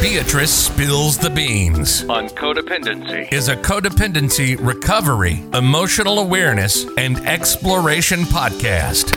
Beatrice 0.00 0.52
Spills 0.54 1.18
the 1.18 1.28
Beans 1.28 2.04
on 2.04 2.28
codependency. 2.28 3.32
is 3.32 3.48
a 3.48 3.56
codependency 3.56 4.56
recovery, 4.64 5.42
emotional 5.54 6.20
awareness, 6.20 6.86
and 6.96 7.18
exploration 7.26 8.20
podcast. 8.20 9.16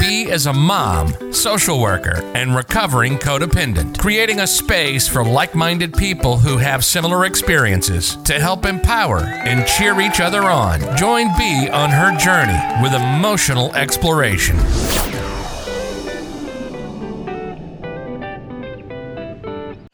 B 0.00 0.30
is 0.30 0.44
a 0.44 0.52
mom, 0.52 1.32
social 1.32 1.80
worker, 1.80 2.22
and 2.34 2.54
recovering 2.54 3.16
codependent, 3.16 3.98
creating 3.98 4.40
a 4.40 4.46
space 4.46 5.08
for 5.08 5.24
like 5.24 5.54
minded 5.54 5.94
people 5.94 6.36
who 6.36 6.58
have 6.58 6.84
similar 6.84 7.24
experiences 7.24 8.16
to 8.24 8.38
help 8.38 8.66
empower 8.66 9.20
and 9.20 9.66
cheer 9.66 9.98
each 10.02 10.20
other 10.20 10.42
on. 10.42 10.80
Join 10.94 11.28
B 11.38 11.70
on 11.70 11.88
her 11.88 12.14
journey 12.18 12.58
with 12.82 12.92
emotional 12.92 13.74
exploration. 13.74 14.58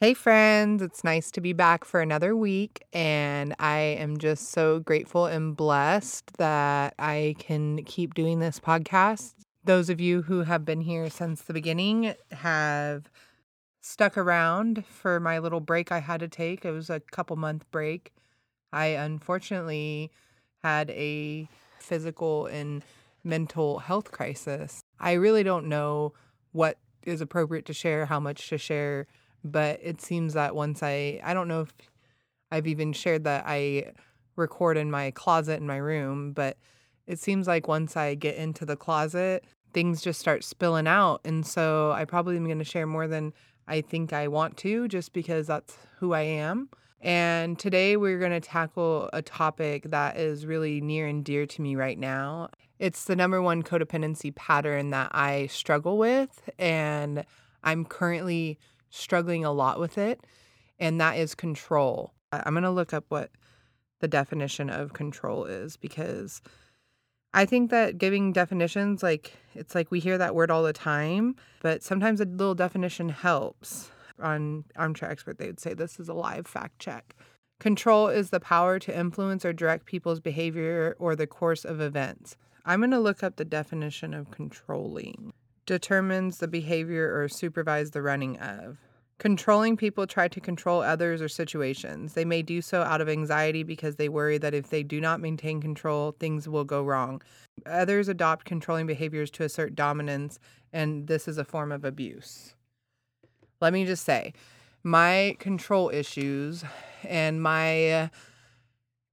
Hey, 0.01 0.13
friends, 0.13 0.81
it's 0.81 1.03
nice 1.03 1.29
to 1.31 1.41
be 1.41 1.51
back 1.51 1.83
for 1.83 1.99
another 1.99 2.33
week. 2.33 2.85
And 2.93 3.53
I 3.59 3.79
am 3.79 4.17
just 4.17 4.51
so 4.53 4.79
grateful 4.79 5.25
and 5.25 5.57
blessed 5.57 6.37
that 6.37 6.93
I 6.97 7.35
can 7.37 7.83
keep 7.83 8.13
doing 8.13 8.39
this 8.39 8.61
podcast. 8.61 9.33
Those 9.65 9.89
of 9.89 9.99
you 9.99 10.21
who 10.21 10.43
have 10.43 10.63
been 10.63 10.79
here 10.79 11.09
since 11.09 11.41
the 11.41 11.51
beginning 11.51 12.15
have 12.31 13.11
stuck 13.81 14.17
around 14.17 14.85
for 14.85 15.19
my 15.19 15.37
little 15.37 15.59
break 15.59 15.91
I 15.91 15.99
had 15.99 16.21
to 16.21 16.29
take. 16.29 16.63
It 16.63 16.71
was 16.71 16.89
a 16.89 17.01
couple 17.01 17.35
month 17.35 17.69
break. 17.69 18.13
I 18.71 18.85
unfortunately 18.85 20.11
had 20.63 20.91
a 20.91 21.49
physical 21.79 22.45
and 22.45 22.85
mental 23.25 23.79
health 23.79 24.11
crisis. 24.11 24.81
I 24.97 25.11
really 25.11 25.43
don't 25.43 25.67
know 25.67 26.13
what 26.53 26.77
is 27.03 27.19
appropriate 27.19 27.65
to 27.65 27.73
share, 27.73 28.05
how 28.05 28.21
much 28.21 28.47
to 28.47 28.57
share 28.57 29.05
but 29.43 29.79
it 29.81 30.01
seems 30.01 30.33
that 30.33 30.55
once 30.55 30.83
I 30.83 31.19
I 31.23 31.33
don't 31.33 31.47
know 31.47 31.61
if 31.61 31.73
I've 32.51 32.67
even 32.67 32.93
shared 32.93 33.23
that 33.25 33.43
I 33.45 33.93
record 34.35 34.77
in 34.77 34.89
my 34.89 35.11
closet 35.11 35.59
in 35.59 35.67
my 35.67 35.77
room, 35.77 36.33
but 36.33 36.57
it 37.05 37.19
seems 37.19 37.47
like 37.47 37.67
once 37.67 37.97
I 37.97 38.15
get 38.15 38.35
into 38.35 38.65
the 38.65 38.75
closet, 38.75 39.43
things 39.73 40.01
just 40.01 40.19
start 40.19 40.43
spilling 40.43 40.87
out. 40.87 41.21
And 41.25 41.45
so 41.45 41.91
I 41.91 42.05
probably 42.05 42.37
am 42.37 42.45
going 42.45 42.59
to 42.59 42.63
share 42.63 42.87
more 42.87 43.07
than 43.07 43.33
I 43.67 43.81
think 43.81 44.13
I 44.13 44.27
want 44.27 44.57
to 44.57 44.87
just 44.87 45.13
because 45.13 45.47
that's 45.47 45.77
who 45.99 46.13
I 46.13 46.21
am. 46.21 46.69
And 47.01 47.57
today 47.57 47.95
we're 47.97 48.19
going 48.19 48.31
to 48.31 48.41
tackle 48.41 49.09
a 49.13 49.21
topic 49.21 49.83
that 49.91 50.17
is 50.17 50.45
really 50.45 50.81
near 50.81 51.07
and 51.07 51.23
dear 51.23 51.45
to 51.45 51.61
me 51.61 51.75
right 51.75 51.97
now. 51.97 52.49
It's 52.77 53.05
the 53.05 53.15
number 53.15 53.41
one 53.41 53.63
codependency 53.63 54.35
pattern 54.35 54.89
that 54.89 55.11
I 55.13 55.47
struggle 55.47 55.97
with 55.97 56.49
and 56.57 57.25
I'm 57.63 57.85
currently 57.85 58.57
struggling 58.89 59.45
a 59.45 59.51
lot 59.51 59.79
with 59.79 59.97
it, 59.97 60.25
and 60.79 60.99
that 60.99 61.17
is 61.17 61.35
control. 61.35 62.13
I'm 62.31 62.53
going 62.53 62.63
to 62.63 62.69
look 62.69 62.93
up 62.93 63.05
what 63.09 63.31
the 63.99 64.07
definition 64.07 64.69
of 64.69 64.93
control 64.93 65.45
is 65.45 65.77
because 65.77 66.41
I 67.33 67.45
think 67.45 67.69
that 67.71 67.97
giving 67.97 68.33
definitions, 68.33 69.03
like, 69.03 69.33
it's 69.53 69.75
like 69.75 69.91
we 69.91 69.99
hear 69.99 70.17
that 70.17 70.35
word 70.35 70.49
all 70.49 70.63
the 70.63 70.73
time, 70.73 71.35
but 71.61 71.83
sometimes 71.83 72.21
a 72.21 72.25
little 72.25 72.55
definition 72.55 73.09
helps. 73.09 73.91
On 74.21 74.65
Armchair 74.75 75.09
Expert, 75.09 75.37
they 75.37 75.45
would 75.47 75.61
say 75.61 75.73
this 75.73 75.97
is 75.97 76.09
a 76.09 76.13
live 76.13 76.45
fact 76.45 76.79
check. 76.79 77.15
Control 77.59 78.07
is 78.09 78.31
the 78.31 78.39
power 78.39 78.77
to 78.79 78.97
influence 78.97 79.45
or 79.45 79.53
direct 79.53 79.85
people's 79.85 80.19
behavior 80.19 80.95
or 80.99 81.15
the 81.15 81.27
course 81.27 81.63
of 81.63 81.79
events. 81.79 82.35
I'm 82.65 82.79
going 82.81 82.91
to 82.91 82.99
look 82.99 83.23
up 83.23 83.37
the 83.37 83.45
definition 83.45 84.13
of 84.13 84.31
controlling 84.31 85.33
determines 85.69 86.39
the 86.39 86.47
behavior 86.47 87.15
or 87.15 87.29
supervise 87.29 87.91
the 87.91 88.01
running 88.01 88.39
of. 88.39 88.79
Controlling 89.19 89.77
people 89.77 90.07
try 90.07 90.27
to 90.27 90.39
control 90.39 90.81
others 90.81 91.21
or 91.21 91.29
situations. 91.29 92.13
They 92.13 92.25
may 92.25 92.41
do 92.41 92.59
so 92.59 92.81
out 92.81 93.01
of 93.01 93.07
anxiety 93.07 93.61
because 93.61 93.97
they 93.97 94.09
worry 94.09 94.39
that 94.39 94.55
if 94.55 94.71
they 94.71 94.81
do 94.81 94.99
not 94.99 95.21
maintain 95.21 95.61
control, 95.61 96.15
things 96.19 96.49
will 96.49 96.63
go 96.63 96.81
wrong. 96.81 97.21
Others 97.67 98.07
adopt 98.07 98.45
controlling 98.45 98.87
behaviors 98.87 99.29
to 99.29 99.43
assert 99.43 99.75
dominance, 99.75 100.39
and 100.73 101.05
this 101.05 101.27
is 101.27 101.37
a 101.37 101.45
form 101.45 101.71
of 101.71 101.85
abuse. 101.85 102.55
Let 103.61 103.71
me 103.71 103.85
just 103.85 104.03
say, 104.03 104.33
my 104.81 105.35
control 105.37 105.91
issues 105.91 106.63
and 107.03 107.43
my 107.43 107.91
uh, 107.91 108.07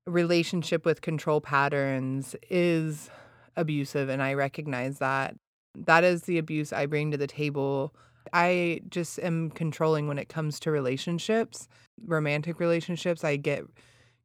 relationship 0.06 0.86
with 0.86 1.02
control 1.02 1.42
patterns 1.42 2.34
is 2.48 3.10
abusive, 3.56 4.08
and 4.08 4.22
I 4.22 4.32
recognize 4.32 5.00
that. 5.00 5.36
That 5.84 6.04
is 6.04 6.22
the 6.22 6.38
abuse 6.38 6.72
I 6.72 6.86
bring 6.86 7.10
to 7.10 7.16
the 7.16 7.26
table. 7.26 7.94
I 8.32 8.80
just 8.88 9.18
am 9.20 9.50
controlling 9.50 10.08
when 10.08 10.18
it 10.18 10.28
comes 10.28 10.58
to 10.60 10.70
relationships, 10.70 11.68
romantic 12.04 12.58
relationships. 12.58 13.24
I 13.24 13.36
get 13.36 13.64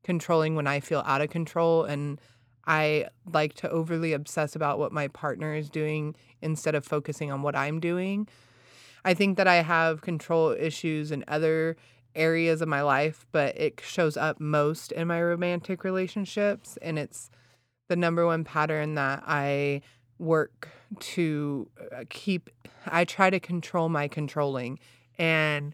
controlling 0.04 0.56
when 0.56 0.68
I 0.68 0.80
feel 0.80 1.04
out 1.06 1.22
of 1.22 1.30
control 1.30 1.84
and 1.84 2.20
I 2.66 3.08
like 3.32 3.54
to 3.56 3.70
overly 3.70 4.14
obsess 4.14 4.56
about 4.56 4.80
what 4.80 4.92
my 4.92 5.08
partner 5.08 5.54
is 5.56 5.70
doing 5.70 6.16
instead 6.42 6.76
of 6.76 6.86
focusing 6.86 7.32
on 7.32 7.42
what 7.42 7.56
I'm 7.56 7.80
doing. 7.80 8.28
I 9.04 9.14
think 9.14 9.38
that 9.38 9.48
I 9.48 9.56
have 9.56 10.02
control 10.02 10.52
issues 10.52 11.12
in 11.12 11.26
other 11.28 11.76
areas 12.16 12.62
of 12.62 12.68
my 12.68 12.82
life, 12.82 13.26
but 13.32 13.58
it 13.58 13.82
shows 13.84 14.16
up 14.16 14.40
most 14.40 14.92
in 14.92 15.08
my 15.08 15.22
romantic 15.22 15.84
relationships. 15.84 16.78
And 16.82 17.00
it's 17.00 17.30
the 17.88 17.96
number 17.96 18.26
one 18.26 18.44
pattern 18.44 18.96
that 18.96 19.24
I 19.26 19.82
work 20.22 20.70
to 21.00 21.68
uh, 21.92 22.04
keep 22.10 22.50
I 22.86 23.06
try 23.06 23.30
to 23.30 23.40
control 23.40 23.90
my 23.90 24.08
controlling 24.08 24.80
and 25.18 25.74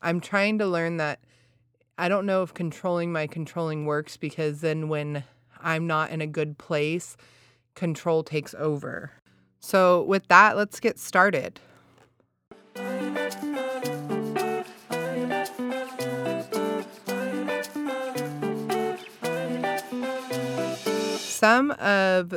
I'm 0.00 0.20
trying 0.20 0.58
to 0.58 0.66
learn 0.66 0.96
that 0.96 1.20
I 1.98 2.08
don't 2.08 2.26
know 2.26 2.42
if 2.42 2.54
controlling 2.54 3.12
my 3.12 3.26
controlling 3.26 3.84
works 3.84 4.16
because 4.16 4.62
then 4.62 4.88
when 4.88 5.24
I'm 5.60 5.86
not 5.86 6.10
in 6.10 6.20
a 6.20 6.26
good 6.26 6.56
place 6.58 7.16
control 7.74 8.22
takes 8.22 8.54
over. 8.54 9.12
So 9.60 10.02
with 10.04 10.28
that 10.28 10.56
let's 10.56 10.80
get 10.80 10.98
started. 10.98 11.60
Some 21.18 21.72
of 21.72 22.34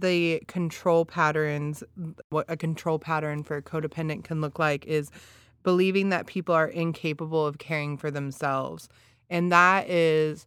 the 0.00 0.42
control 0.46 1.04
patterns, 1.04 1.82
what 2.30 2.46
a 2.48 2.56
control 2.56 2.98
pattern 2.98 3.42
for 3.42 3.56
a 3.56 3.62
codependent 3.62 4.24
can 4.24 4.40
look 4.40 4.58
like 4.58 4.86
is 4.86 5.10
believing 5.62 6.08
that 6.10 6.26
people 6.26 6.54
are 6.54 6.68
incapable 6.68 7.46
of 7.46 7.58
caring 7.58 7.96
for 7.96 8.10
themselves. 8.10 8.88
And 9.28 9.52
that 9.52 9.88
is 9.88 10.46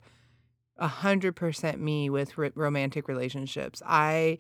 a 0.78 0.88
hundred 0.88 1.36
percent 1.36 1.80
me 1.80 2.10
with 2.10 2.34
r- 2.38 2.52
romantic 2.56 3.08
relationships. 3.08 3.82
I 3.86 4.40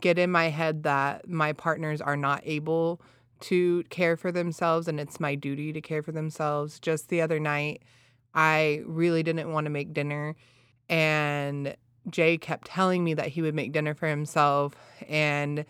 get 0.00 0.18
in 0.18 0.30
my 0.30 0.48
head 0.48 0.82
that 0.84 1.28
my 1.28 1.52
partners 1.52 2.00
are 2.00 2.16
not 2.16 2.40
able 2.44 3.00
to 3.40 3.82
care 3.84 4.16
for 4.16 4.32
themselves 4.32 4.88
and 4.88 4.98
it's 4.98 5.20
my 5.20 5.34
duty 5.34 5.72
to 5.72 5.80
care 5.80 6.02
for 6.02 6.12
themselves. 6.12 6.80
Just 6.80 7.08
the 7.08 7.20
other 7.20 7.38
night, 7.38 7.82
I 8.34 8.82
really 8.86 9.22
didn't 9.22 9.52
want 9.52 9.66
to 9.66 9.70
make 9.70 9.92
dinner 9.92 10.34
and 10.88 11.76
Jay 12.10 12.36
kept 12.36 12.66
telling 12.66 13.02
me 13.02 13.14
that 13.14 13.28
he 13.28 13.42
would 13.42 13.54
make 13.54 13.72
dinner 13.72 13.94
for 13.94 14.08
himself. 14.08 14.74
And 15.08 15.64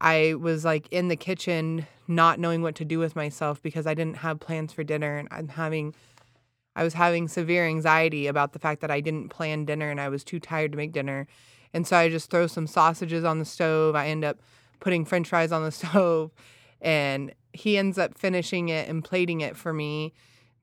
I 0.00 0.34
was 0.34 0.64
like 0.64 0.88
in 0.90 1.08
the 1.08 1.16
kitchen, 1.16 1.86
not 2.06 2.38
knowing 2.38 2.62
what 2.62 2.74
to 2.76 2.84
do 2.84 2.98
with 2.98 3.16
myself 3.16 3.62
because 3.62 3.86
I 3.86 3.94
didn't 3.94 4.18
have 4.18 4.40
plans 4.40 4.72
for 4.72 4.84
dinner. 4.84 5.16
And 5.16 5.28
I'm 5.30 5.48
having, 5.48 5.94
I 6.76 6.84
was 6.84 6.94
having 6.94 7.28
severe 7.28 7.66
anxiety 7.66 8.26
about 8.26 8.52
the 8.52 8.58
fact 8.58 8.80
that 8.80 8.90
I 8.90 9.00
didn't 9.00 9.28
plan 9.28 9.64
dinner 9.64 9.90
and 9.90 10.00
I 10.00 10.08
was 10.08 10.24
too 10.24 10.40
tired 10.40 10.72
to 10.72 10.78
make 10.78 10.92
dinner. 10.92 11.26
And 11.72 11.86
so 11.86 11.96
I 11.96 12.08
just 12.08 12.30
throw 12.30 12.46
some 12.46 12.66
sausages 12.66 13.24
on 13.24 13.38
the 13.38 13.44
stove. 13.44 13.94
I 13.94 14.08
end 14.08 14.24
up 14.24 14.38
putting 14.80 15.04
french 15.04 15.28
fries 15.28 15.52
on 15.52 15.64
the 15.64 15.72
stove. 15.72 16.32
And 16.80 17.34
he 17.52 17.76
ends 17.76 17.98
up 17.98 18.16
finishing 18.16 18.68
it 18.68 18.88
and 18.88 19.04
plating 19.04 19.40
it 19.40 19.56
for 19.56 19.72
me. 19.72 20.12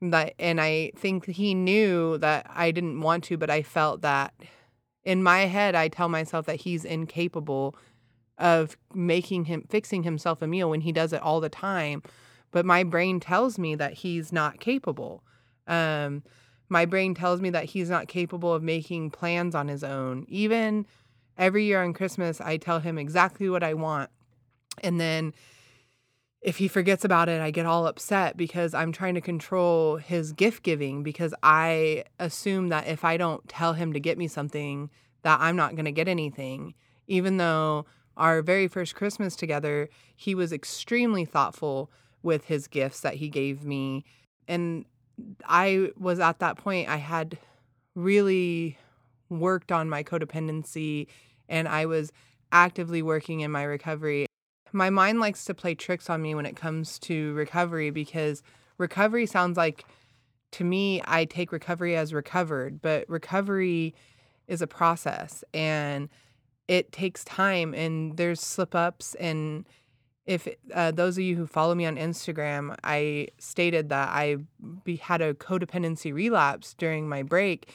That, 0.02 0.34
and 0.38 0.60
I 0.60 0.92
think 0.94 1.26
he 1.26 1.54
knew 1.54 2.18
that 2.18 2.46
I 2.50 2.70
didn't 2.70 3.00
want 3.00 3.24
to, 3.24 3.38
but 3.38 3.48
I 3.48 3.62
felt 3.62 4.02
that 4.02 4.34
in 5.06 5.22
my 5.22 5.42
head, 5.42 5.76
I 5.76 5.86
tell 5.86 6.08
myself 6.08 6.46
that 6.46 6.56
he's 6.56 6.84
incapable 6.84 7.76
of 8.38 8.76
making 8.92 9.46
him 9.46 9.64
fixing 9.70 10.02
himself 10.02 10.42
a 10.42 10.48
meal 10.48 10.68
when 10.68 10.82
he 10.82 10.92
does 10.92 11.12
it 11.12 11.22
all 11.22 11.40
the 11.40 11.48
time. 11.48 12.02
But 12.50 12.66
my 12.66 12.82
brain 12.82 13.20
tells 13.20 13.56
me 13.56 13.76
that 13.76 13.94
he's 13.94 14.32
not 14.32 14.58
capable. 14.58 15.22
Um, 15.68 16.24
my 16.68 16.84
brain 16.84 17.14
tells 17.14 17.40
me 17.40 17.50
that 17.50 17.66
he's 17.66 17.88
not 17.88 18.08
capable 18.08 18.52
of 18.52 18.64
making 18.64 19.12
plans 19.12 19.54
on 19.54 19.68
his 19.68 19.84
own. 19.84 20.26
Even 20.28 20.84
every 21.38 21.64
year 21.64 21.82
on 21.82 21.92
Christmas, 21.92 22.40
I 22.40 22.56
tell 22.56 22.80
him 22.80 22.98
exactly 22.98 23.48
what 23.48 23.62
I 23.62 23.74
want. 23.74 24.10
And 24.82 25.00
then 25.00 25.32
if 26.46 26.58
he 26.58 26.68
forgets 26.68 27.04
about 27.04 27.28
it, 27.28 27.40
I 27.40 27.50
get 27.50 27.66
all 27.66 27.88
upset 27.88 28.36
because 28.36 28.72
I'm 28.72 28.92
trying 28.92 29.16
to 29.16 29.20
control 29.20 29.96
his 29.96 30.30
gift 30.30 30.62
giving 30.62 31.02
because 31.02 31.34
I 31.42 32.04
assume 32.20 32.68
that 32.68 32.86
if 32.86 33.04
I 33.04 33.16
don't 33.16 33.46
tell 33.48 33.72
him 33.72 33.92
to 33.94 33.98
get 33.98 34.16
me 34.16 34.28
something, 34.28 34.88
that 35.22 35.40
I'm 35.40 35.56
not 35.56 35.74
going 35.74 35.86
to 35.86 35.92
get 35.92 36.06
anything. 36.06 36.74
Even 37.08 37.38
though 37.38 37.84
our 38.16 38.42
very 38.42 38.68
first 38.68 38.94
Christmas 38.94 39.34
together, 39.34 39.88
he 40.14 40.36
was 40.36 40.52
extremely 40.52 41.24
thoughtful 41.24 41.90
with 42.22 42.44
his 42.44 42.68
gifts 42.68 43.00
that 43.00 43.14
he 43.14 43.28
gave 43.28 43.64
me. 43.64 44.04
and 44.46 44.84
I 45.46 45.90
was 45.98 46.20
at 46.20 46.38
that 46.38 46.58
point, 46.58 46.88
I 46.88 46.98
had 46.98 47.38
really 47.96 48.78
worked 49.28 49.72
on 49.72 49.88
my 49.88 50.04
codependency 50.04 51.08
and 51.48 51.66
I 51.66 51.86
was 51.86 52.12
actively 52.52 53.02
working 53.02 53.40
in 53.40 53.50
my 53.50 53.64
recovery. 53.64 54.26
My 54.72 54.90
mind 54.90 55.20
likes 55.20 55.44
to 55.46 55.54
play 55.54 55.74
tricks 55.74 56.10
on 56.10 56.22
me 56.22 56.34
when 56.34 56.46
it 56.46 56.56
comes 56.56 56.98
to 57.00 57.32
recovery 57.34 57.90
because 57.90 58.42
recovery 58.78 59.26
sounds 59.26 59.56
like 59.56 59.84
to 60.52 60.64
me, 60.64 61.02
I 61.04 61.24
take 61.24 61.52
recovery 61.52 61.96
as 61.96 62.14
recovered, 62.14 62.80
but 62.80 63.08
recovery 63.08 63.94
is 64.48 64.62
a 64.62 64.66
process 64.66 65.44
and 65.52 66.08
it 66.68 66.92
takes 66.92 67.24
time 67.24 67.74
and 67.74 68.16
there's 68.16 68.40
slip 68.40 68.74
ups 68.74 69.14
and 69.16 69.66
if 70.26 70.48
uh, 70.74 70.90
those 70.90 71.16
of 71.16 71.22
you 71.22 71.36
who 71.36 71.46
follow 71.46 71.74
me 71.74 71.86
on 71.86 71.96
Instagram, 71.96 72.74
I 72.82 73.28
stated 73.38 73.90
that 73.90 74.08
I 74.08 74.38
be, 74.84 74.96
had 74.96 75.20
a 75.22 75.34
codependency 75.34 76.12
relapse 76.12 76.74
during 76.74 77.08
my 77.08 77.22
break. 77.22 77.72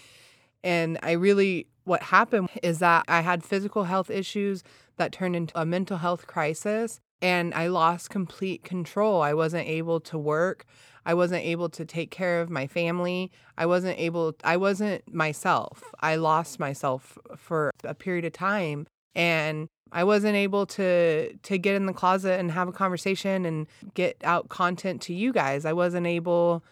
And 0.64 1.00
I 1.02 1.14
really, 1.14 1.68
what 1.84 2.04
happened 2.04 2.50
is 2.62 2.80
that 2.80 3.06
I 3.08 3.22
had 3.22 3.44
physical 3.44 3.86
health 3.86 4.10
issues 4.10 4.64
that 4.98 5.12
turned 5.12 5.36
into 5.36 5.60
a 5.60 5.66
mental 5.66 5.98
health 5.98 6.28
crisis. 6.28 7.00
And 7.24 7.54
I 7.54 7.68
lost 7.68 8.10
complete 8.10 8.64
control. 8.64 9.22
I 9.22 9.34
wasn't 9.36 9.68
able 9.68 10.00
to 10.02 10.18
work. 10.18 10.66
I 11.06 11.14
wasn't 11.14 11.44
able 11.44 11.70
to 11.70 11.86
take 11.86 12.10
care 12.10 12.42
of 12.42 12.50
my 12.50 12.66
family. 12.66 13.32
I 13.58 13.68
wasn't 13.68 14.00
able, 14.00 14.36
I 14.44 14.58
wasn't 14.58 15.12
myself. 15.14 15.84
I 16.00 16.16
lost 16.16 16.60
myself 16.60 17.20
for 17.38 17.72
a 17.84 17.94
period 17.94 18.26
of 18.26 18.34
time. 18.34 18.88
And 19.14 19.68
I 19.92 20.04
wasn't 20.04 20.36
able 20.36 20.66
to 20.68 21.34
to 21.36 21.58
get 21.58 21.76
in 21.76 21.86
the 21.86 21.94
closet 21.94 22.40
and 22.40 22.52
have 22.52 22.68
a 22.68 22.72
conversation 22.72 23.46
and 23.46 23.68
get 23.94 24.18
out 24.24 24.50
content 24.50 25.02
to 25.04 25.14
you 25.14 25.34
guys. 25.34 25.66
I 25.66 25.74
wasn't 25.74 26.08
able 26.08 26.64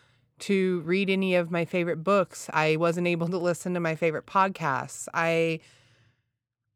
to 0.41 0.81
read 0.81 1.09
any 1.09 1.35
of 1.35 1.51
my 1.51 1.65
favorite 1.65 2.03
books. 2.03 2.49
I 2.53 2.75
wasn't 2.75 3.07
able 3.07 3.27
to 3.29 3.37
listen 3.37 3.73
to 3.73 3.79
my 3.79 3.95
favorite 3.95 4.25
podcasts. 4.25 5.07
I 5.13 5.59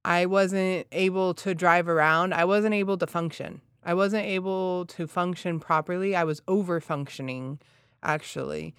I 0.05 0.25
wasn't 0.25 0.87
able 0.91 1.33
to 1.35 1.55
drive 1.55 1.87
around. 1.87 2.33
I 2.33 2.45
wasn't 2.45 2.73
able 2.73 2.97
to 2.97 3.07
function. 3.07 3.61
I 3.85 3.93
wasn't 3.93 4.25
able 4.25 4.85
to 4.87 5.07
function 5.07 5.59
properly. 5.59 6.15
I 6.15 6.23
was 6.23 6.41
over 6.47 6.79
functioning 6.81 7.59
actually. 8.01 8.75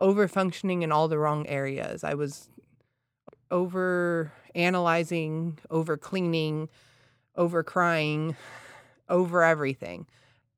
Over 0.00 0.28
functioning 0.28 0.82
in 0.82 0.92
all 0.92 1.08
the 1.08 1.18
wrong 1.18 1.46
areas. 1.46 2.04
I 2.04 2.14
was 2.14 2.48
over 3.50 4.32
analyzing, 4.54 5.58
over 5.70 5.96
cleaning, 5.96 6.68
over 7.34 7.62
crying, 7.62 8.36
over 9.08 9.42
everything. 9.42 10.06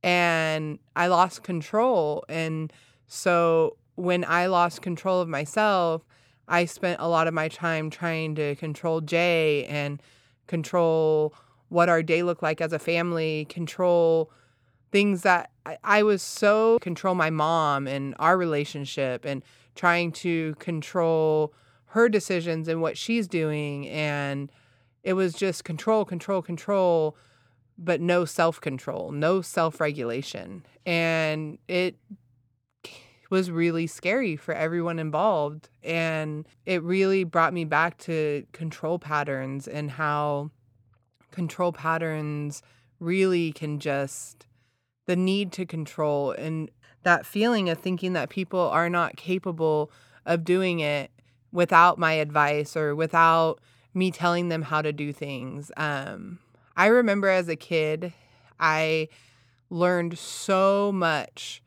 And 0.03 0.79
I 0.97 1.07
lost 1.07 1.43
control. 1.43 2.25
And 2.29 2.73
so 3.13 3.77
when 3.97 4.25
I 4.25 4.47
lost 4.47 4.83
control 4.83 5.21
of 5.21 5.29
myself, 5.29 6.07
I 6.47 6.65
spent 6.65 7.01
a 7.01 7.09
lot 7.09 7.27
of 7.27 7.35
my 7.35 7.49
time 7.49 7.91
trying 7.91 8.37
to 8.37 8.55
control 8.55 9.01
Jay 9.01 9.65
and 9.67 10.01
control 10.47 11.35
what 11.71 11.89
our 11.89 12.05
day 12.05 12.23
looked 12.23 12.43
like 12.43 12.61
as 12.61 12.73
a 12.73 12.79
family, 12.79 13.47
control 13.49 14.31
things 14.93 15.23
that 15.23 15.51
I, 15.67 15.77
I 15.83 16.03
was 16.05 16.23
so 16.23 16.79
control 16.79 17.17
my 17.17 17.31
mom 17.31 17.89
and 17.89 18.15
our 18.21 18.39
relationship 18.39 19.25
and 19.25 19.43
trying 19.75 20.13
to 20.13 20.55
control 20.61 21.53
her 21.87 22.09
decisions 22.09 22.69
and 22.69 22.81
what 22.81 22.97
she's 22.97 23.27
doing. 23.27 23.89
And 23.89 24.53
it 25.03 25.15
was 25.15 25.35
just 25.35 25.65
control 25.65 26.05
control 26.05 26.43
control 26.43 27.17
but 27.77 28.01
no 28.01 28.25
self-control 28.25 29.11
no 29.11 29.43
self-regulation. 29.43 30.65
And 30.87 31.59
it 31.67 31.97
was 33.31 33.51
really 33.51 33.87
scary 33.87 34.37
for 34.37 34.53
everyone 34.53 34.99
involved 34.99 35.69
and 35.83 36.47
it 36.67 36.83
really 36.83 37.25
brought 37.25 37.55
me 37.55 37.65
back 37.65 37.97
to 37.97 38.45
control 38.53 38.99
patterns 38.99 39.69
and 39.69 39.93
how 39.93 40.51
control 41.31 41.73
patterns 41.73 42.63
really 42.99 43.53
can 43.53 43.79
just 43.79 44.47
the 45.07 45.17
need 45.17 45.53
to 45.53 45.65
control 45.65 46.33
and 46.33 46.71
that 47.03 47.25
feeling 47.25 47.69
of 47.71 47.79
thinking 47.79 48.13
that 48.13 48.29
people 48.29 48.61
are 48.61 48.91
not 48.91 49.17
capable 49.17 49.91
of 50.27 50.45
doing 50.45 50.81
it 50.81 51.11
without 51.53 51.99
my 51.99 52.13
advice 52.13 52.77
or 52.77 52.95
without 52.95 53.61
me 53.95 54.11
telling 54.11 54.49
them 54.49 54.63
how 54.63 54.83
to 54.83 54.93
do 54.93 55.13
things. 55.13 55.73
Um, 55.77 56.39
I 56.77 56.87
remember 56.87 57.29
as 57.29 57.49
a 57.49 57.57
kid, 57.57 58.13
I 58.59 59.09
learned 59.71 60.19
so 60.19 60.93
much 60.93 61.63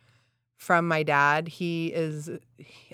from 0.64 0.88
my 0.88 1.04
dad. 1.04 1.50
He 1.50 1.88
is 1.88 2.30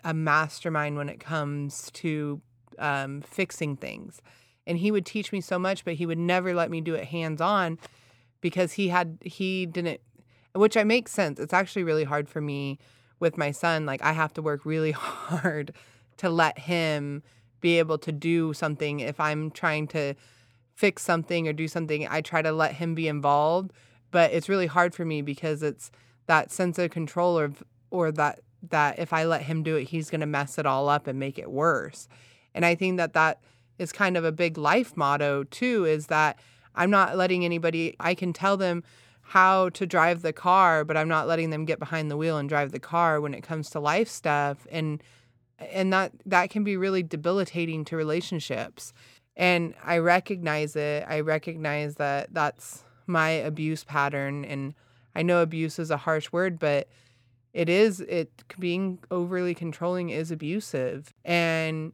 a 0.03 0.13
mastermind 0.13 0.97
when 0.97 1.07
it 1.07 1.19
comes 1.19 1.91
to 1.91 2.41
um, 2.79 3.21
fixing 3.21 3.77
things. 3.77 4.23
And 4.65 4.79
he 4.79 4.91
would 4.91 5.05
teach 5.05 5.31
me 5.31 5.39
so 5.39 5.59
much, 5.59 5.85
but 5.85 5.93
he 5.93 6.07
would 6.07 6.17
never 6.17 6.55
let 6.55 6.71
me 6.71 6.81
do 6.81 6.95
it 6.95 7.05
hands 7.05 7.41
on 7.41 7.77
because 8.41 8.73
he 8.73 8.87
had, 8.87 9.19
he 9.21 9.67
didn't, 9.67 10.01
which 10.53 10.75
I 10.75 10.83
make 10.83 11.07
sense. 11.07 11.39
It's 11.39 11.53
actually 11.53 11.83
really 11.83 12.05
hard 12.05 12.27
for 12.27 12.41
me 12.41 12.79
with 13.19 13.37
my 13.37 13.51
son. 13.51 13.85
Like, 13.85 14.01
I 14.01 14.13
have 14.13 14.33
to 14.33 14.41
work 14.41 14.65
really 14.65 14.91
hard 14.93 15.71
to 16.17 16.29
let 16.29 16.57
him 16.57 17.21
be 17.61 17.77
able 17.77 17.99
to 17.99 18.11
do 18.11 18.53
something 18.53 18.99
if 18.99 19.19
I'm 19.19 19.51
trying 19.51 19.87
to 19.89 20.15
fix 20.73 21.03
something 21.03 21.47
or 21.47 21.53
do 21.53 21.67
something 21.67 22.07
I 22.09 22.21
try 22.21 22.41
to 22.41 22.51
let 22.51 22.75
him 22.75 22.95
be 22.95 23.07
involved 23.09 23.73
but 24.11 24.31
it's 24.31 24.49
really 24.49 24.67
hard 24.67 24.95
for 24.95 25.05
me 25.05 25.21
because 25.21 25.61
it's 25.61 25.91
that 26.29 26.51
sense 26.51 26.77
of 26.77 26.91
control 26.91 27.37
or 27.37 27.51
or 27.89 28.11
that 28.11 28.39
that 28.69 28.99
if 28.99 29.11
I 29.11 29.25
let 29.25 29.41
him 29.41 29.63
do 29.63 29.75
it 29.75 29.85
he's 29.85 30.11
going 30.11 30.21
to 30.21 30.27
mess 30.27 30.57
it 30.59 30.65
all 30.65 30.87
up 30.87 31.07
and 31.07 31.19
make 31.19 31.39
it 31.39 31.51
worse. 31.51 32.07
And 32.53 32.65
I 32.65 32.75
think 32.75 32.97
that 32.97 33.13
that 33.13 33.41
is 33.79 33.91
kind 33.91 34.15
of 34.15 34.23
a 34.23 34.31
big 34.31 34.57
life 34.57 34.95
motto 34.95 35.43
too 35.45 35.85
is 35.85 36.07
that 36.07 36.39
I'm 36.75 36.91
not 36.91 37.17
letting 37.17 37.43
anybody 37.43 37.95
I 37.99 38.13
can 38.13 38.31
tell 38.31 38.57
them 38.57 38.83
how 39.21 39.69
to 39.69 39.87
drive 39.87 40.21
the 40.21 40.31
car 40.31 40.85
but 40.85 40.95
I'm 40.95 41.07
not 41.07 41.27
letting 41.27 41.49
them 41.49 41.65
get 41.65 41.79
behind 41.79 42.11
the 42.11 42.17
wheel 42.17 42.37
and 42.37 42.47
drive 42.47 42.71
the 42.71 42.79
car 42.79 43.19
when 43.19 43.33
it 43.33 43.41
comes 43.41 43.71
to 43.71 43.79
life 43.79 44.07
stuff. 44.07 44.67
And 44.71 45.01
and 45.57 45.91
that 45.91 46.11
that 46.27 46.51
can 46.51 46.63
be 46.63 46.77
really 46.77 47.01
debilitating 47.01 47.85
to 47.85 47.97
relationships. 47.97 48.93
And 49.35 49.73
i 49.83 49.97
recognize 49.97 50.75
it. 50.75 51.05
I 51.07 51.21
recognize 51.21 51.95
that 51.95 52.33
that's 52.33 52.83
my 53.07 53.29
abuse 53.29 53.83
pattern 53.83 54.45
and 54.45 54.75
i 55.15 55.21
know 55.21 55.41
abuse 55.41 55.79
is 55.79 55.91
a 55.91 55.97
harsh 55.97 56.31
word 56.31 56.59
but 56.59 56.87
it 57.53 57.69
is 57.69 57.99
it 58.01 58.43
being 58.59 58.99
overly 59.11 59.53
controlling 59.53 60.09
is 60.09 60.31
abusive 60.31 61.13
and 61.25 61.93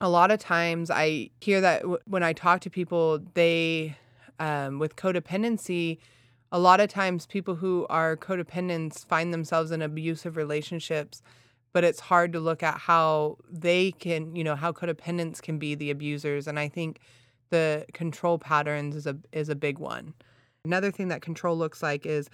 a 0.00 0.08
lot 0.08 0.30
of 0.30 0.38
times 0.38 0.90
i 0.90 1.28
hear 1.40 1.60
that 1.60 1.82
w- 1.82 2.00
when 2.06 2.22
i 2.22 2.32
talk 2.32 2.60
to 2.60 2.70
people 2.70 3.20
they 3.34 3.96
um, 4.38 4.78
with 4.78 4.96
codependency 4.96 5.98
a 6.52 6.58
lot 6.58 6.80
of 6.80 6.88
times 6.88 7.26
people 7.26 7.54
who 7.54 7.86
are 7.90 8.16
codependents 8.16 9.06
find 9.06 9.32
themselves 9.32 9.70
in 9.70 9.82
abusive 9.82 10.36
relationships 10.36 11.22
but 11.72 11.84
it's 11.84 12.00
hard 12.00 12.32
to 12.32 12.40
look 12.40 12.62
at 12.62 12.78
how 12.78 13.38
they 13.48 13.92
can, 13.92 14.34
you 14.34 14.42
know, 14.42 14.56
how 14.56 14.72
codependents 14.72 15.40
can 15.40 15.58
be 15.58 15.74
the 15.74 15.90
abusers. 15.90 16.46
And 16.46 16.58
I 16.58 16.68
think 16.68 17.00
the 17.50 17.86
control 17.92 18.38
patterns 18.38 18.96
is 18.96 19.06
a 19.06 19.16
is 19.32 19.48
a 19.48 19.54
big 19.54 19.78
one. 19.78 20.14
Another 20.64 20.90
thing 20.90 21.08
that 21.08 21.22
control 21.22 21.56
looks 21.56 21.82
like 21.82 22.04
is 22.04 22.28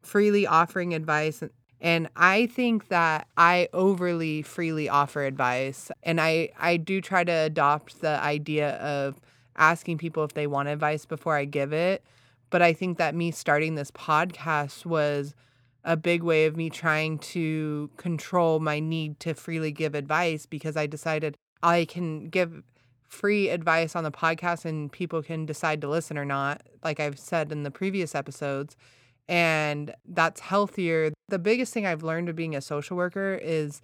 freely 0.00 0.46
offering 0.46 0.94
advice. 0.94 1.42
And 1.78 2.08
I 2.16 2.46
think 2.46 2.88
that 2.88 3.26
I 3.36 3.68
overly 3.74 4.40
freely 4.40 4.88
offer 4.88 5.24
advice. 5.24 5.90
And 6.02 6.18
I, 6.18 6.50
I 6.58 6.78
do 6.78 7.02
try 7.02 7.22
to 7.22 7.32
adopt 7.32 8.00
the 8.00 8.18
idea 8.22 8.76
of 8.76 9.20
asking 9.56 9.98
people 9.98 10.24
if 10.24 10.32
they 10.32 10.46
want 10.46 10.68
advice 10.68 11.04
before 11.04 11.36
I 11.36 11.44
give 11.44 11.74
it. 11.74 12.02
But 12.48 12.62
I 12.62 12.72
think 12.72 12.96
that 12.96 13.14
me 13.14 13.30
starting 13.30 13.74
this 13.74 13.90
podcast 13.90 14.86
was 14.86 15.34
a 15.84 15.96
big 15.98 16.22
way 16.22 16.46
of 16.46 16.56
me 16.56 16.70
trying 16.70 17.18
to 17.18 17.90
control 17.98 18.58
my 18.58 18.80
need 18.80 19.20
to 19.20 19.34
freely 19.34 19.70
give 19.70 19.94
advice 19.94 20.46
because 20.46 20.76
I 20.76 20.86
decided 20.86 21.36
I 21.62 21.84
can 21.84 22.28
give 22.28 22.62
free 23.08 23.48
advice 23.48 23.94
on 23.96 24.04
the 24.04 24.10
podcast 24.10 24.64
and 24.64 24.90
people 24.90 25.22
can 25.22 25.46
decide 25.46 25.80
to 25.80 25.88
listen 25.88 26.18
or 26.18 26.24
not, 26.24 26.62
like 26.82 27.00
I've 27.00 27.18
said 27.18 27.52
in 27.52 27.62
the 27.62 27.70
previous 27.70 28.14
episodes. 28.14 28.76
And 29.28 29.94
that's 30.06 30.40
healthier. 30.40 31.12
The 31.28 31.38
biggest 31.38 31.72
thing 31.72 31.86
I've 31.86 32.02
learned 32.02 32.28
of 32.28 32.36
being 32.36 32.54
a 32.54 32.60
social 32.60 32.96
worker 32.96 33.38
is 33.42 33.80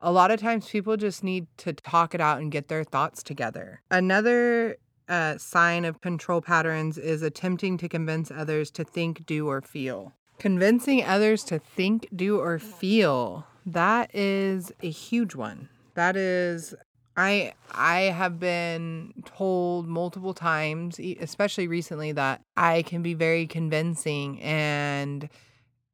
a 0.00 0.12
lot 0.12 0.30
of 0.30 0.40
times 0.40 0.68
people 0.68 0.96
just 0.96 1.24
need 1.24 1.46
to 1.58 1.72
talk 1.72 2.14
it 2.14 2.20
out 2.20 2.38
and 2.40 2.52
get 2.52 2.68
their 2.68 2.84
thoughts 2.84 3.22
together. 3.22 3.82
Another 3.90 4.76
uh, 5.08 5.38
sign 5.38 5.84
of 5.84 6.00
control 6.00 6.40
patterns 6.40 6.98
is 6.98 7.22
attempting 7.22 7.78
to 7.78 7.88
convince 7.88 8.30
others 8.30 8.70
to 8.72 8.84
think, 8.84 9.26
do, 9.26 9.48
or 9.48 9.60
feel. 9.60 10.12
Convincing 10.38 11.04
others 11.04 11.42
to 11.44 11.58
think, 11.58 12.08
do, 12.14 12.38
or 12.38 12.58
feel. 12.58 13.46
That 13.66 14.14
is 14.14 14.70
a 14.82 14.90
huge 14.90 15.34
one. 15.34 15.68
That 15.94 16.16
is 16.16 16.74
I 17.18 17.52
I 17.72 18.02
have 18.02 18.38
been 18.38 19.12
told 19.24 19.88
multiple 19.88 20.32
times, 20.32 21.00
especially 21.20 21.66
recently, 21.66 22.12
that 22.12 22.42
I 22.56 22.82
can 22.82 23.02
be 23.02 23.12
very 23.14 23.48
convincing, 23.48 24.40
and 24.40 25.28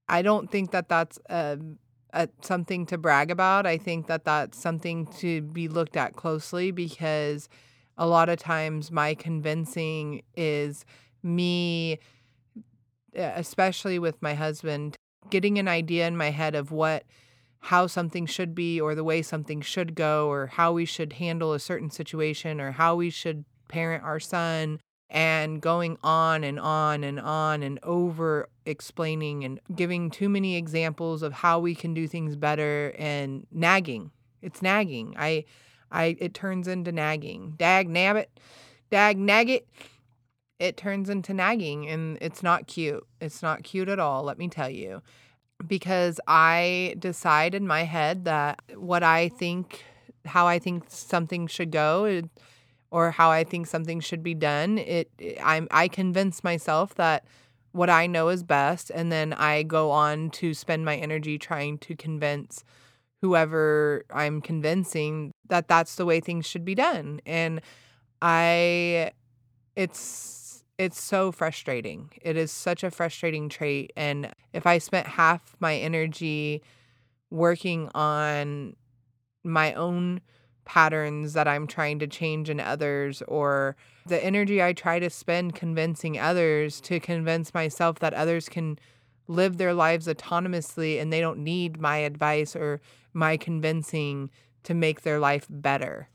I 0.06 0.20
don't 0.20 0.50
think 0.50 0.70
that 0.72 0.90
that's 0.90 1.18
a 1.30 1.58
a, 2.12 2.28
something 2.42 2.84
to 2.86 2.98
brag 2.98 3.30
about. 3.30 3.66
I 3.66 3.78
think 3.78 4.06
that 4.06 4.26
that's 4.26 4.58
something 4.58 5.06
to 5.18 5.40
be 5.40 5.66
looked 5.66 5.96
at 5.96 6.14
closely 6.14 6.70
because 6.70 7.48
a 7.96 8.06
lot 8.06 8.28
of 8.28 8.38
times 8.38 8.90
my 8.90 9.14
convincing 9.14 10.22
is 10.36 10.84
me, 11.22 11.98
especially 13.14 13.98
with 13.98 14.20
my 14.20 14.34
husband, 14.34 14.94
getting 15.30 15.58
an 15.58 15.68
idea 15.68 16.06
in 16.06 16.18
my 16.18 16.30
head 16.30 16.54
of 16.54 16.70
what 16.70 17.04
how 17.64 17.86
something 17.86 18.26
should 18.26 18.54
be 18.54 18.78
or 18.78 18.94
the 18.94 19.02
way 19.02 19.22
something 19.22 19.62
should 19.62 19.94
go 19.94 20.28
or 20.28 20.48
how 20.48 20.70
we 20.70 20.84
should 20.84 21.14
handle 21.14 21.54
a 21.54 21.58
certain 21.58 21.90
situation 21.90 22.60
or 22.60 22.72
how 22.72 22.94
we 22.94 23.08
should 23.08 23.42
parent 23.68 24.04
our 24.04 24.20
son 24.20 24.78
and 25.08 25.62
going 25.62 25.96
on 26.02 26.44
and 26.44 26.60
on 26.60 27.02
and 27.02 27.18
on 27.18 27.62
and 27.62 27.78
over 27.82 28.50
explaining 28.66 29.44
and 29.44 29.60
giving 29.74 30.10
too 30.10 30.28
many 30.28 30.56
examples 30.56 31.22
of 31.22 31.32
how 31.32 31.58
we 31.58 31.74
can 31.74 31.94
do 31.94 32.06
things 32.06 32.36
better 32.36 32.94
and 32.98 33.46
nagging. 33.50 34.10
It's 34.42 34.60
nagging. 34.60 35.14
I 35.18 35.46
I 35.90 36.16
it 36.18 36.34
turns 36.34 36.68
into 36.68 36.92
nagging. 36.92 37.54
Dag 37.56 37.88
nabbit. 37.88 38.26
Dag 38.90 39.16
nagget. 39.16 39.62
It 40.58 40.76
turns 40.76 41.08
into 41.08 41.32
nagging 41.32 41.88
and 41.88 42.18
it's 42.20 42.42
not 42.42 42.66
cute. 42.66 43.06
It's 43.22 43.42
not 43.42 43.62
cute 43.62 43.88
at 43.88 43.98
all, 43.98 44.22
let 44.22 44.36
me 44.36 44.48
tell 44.48 44.68
you 44.68 45.00
because 45.66 46.20
I 46.26 46.94
decide 46.98 47.54
in 47.54 47.66
my 47.66 47.84
head 47.84 48.24
that 48.24 48.62
what 48.76 49.02
I 49.02 49.28
think, 49.28 49.84
how 50.24 50.46
I 50.46 50.58
think 50.58 50.84
something 50.88 51.46
should 51.46 51.70
go, 51.70 52.22
or 52.90 53.10
how 53.10 53.30
I 53.30 53.44
think 53.44 53.66
something 53.66 54.00
should 54.00 54.22
be 54.22 54.34
done, 54.34 54.78
it 54.78 55.10
I'm 55.42 55.66
I 55.70 55.88
convince 55.88 56.44
myself 56.44 56.94
that 56.94 57.24
what 57.72 57.90
I 57.90 58.06
know 58.06 58.28
is 58.28 58.44
best, 58.44 58.90
and 58.90 59.10
then 59.10 59.32
I 59.32 59.64
go 59.64 59.90
on 59.90 60.30
to 60.30 60.54
spend 60.54 60.84
my 60.84 60.96
energy 60.96 61.38
trying 61.38 61.78
to 61.78 61.96
convince 61.96 62.62
whoever 63.20 64.04
I'm 64.12 64.40
convincing 64.40 65.32
that 65.48 65.66
that's 65.66 65.96
the 65.96 66.04
way 66.04 66.20
things 66.20 66.46
should 66.46 66.64
be 66.64 66.76
done, 66.76 67.20
and 67.26 67.60
I, 68.22 69.10
it's 69.76 70.43
it's 70.78 71.00
so 71.00 71.30
frustrating. 71.30 72.10
It 72.22 72.36
is 72.36 72.50
such 72.50 72.82
a 72.82 72.90
frustrating 72.90 73.48
trait. 73.48 73.92
And 73.96 74.32
if 74.52 74.66
I 74.66 74.78
spent 74.78 75.06
half 75.06 75.54
my 75.60 75.76
energy 75.76 76.62
working 77.30 77.90
on 77.94 78.74
my 79.44 79.72
own 79.74 80.20
patterns 80.64 81.34
that 81.34 81.46
I'm 81.46 81.66
trying 81.66 81.98
to 81.98 82.06
change 82.06 82.48
in 82.48 82.58
others, 82.58 83.22
or 83.28 83.76
the 84.06 84.22
energy 84.24 84.62
I 84.62 84.72
try 84.72 84.98
to 84.98 85.10
spend 85.10 85.54
convincing 85.54 86.18
others 86.18 86.80
to 86.82 87.00
convince 87.00 87.52
myself 87.52 87.98
that 87.98 88.14
others 88.14 88.48
can 88.48 88.78
live 89.28 89.56
their 89.56 89.74
lives 89.74 90.06
autonomously 90.06 91.00
and 91.00 91.12
they 91.12 91.20
don't 91.20 91.38
need 91.38 91.80
my 91.80 91.98
advice 91.98 92.54
or 92.56 92.80
my 93.12 93.36
convincing 93.36 94.30
to 94.64 94.74
make 94.74 95.02
their 95.02 95.18
life 95.18 95.46
better. 95.48 96.08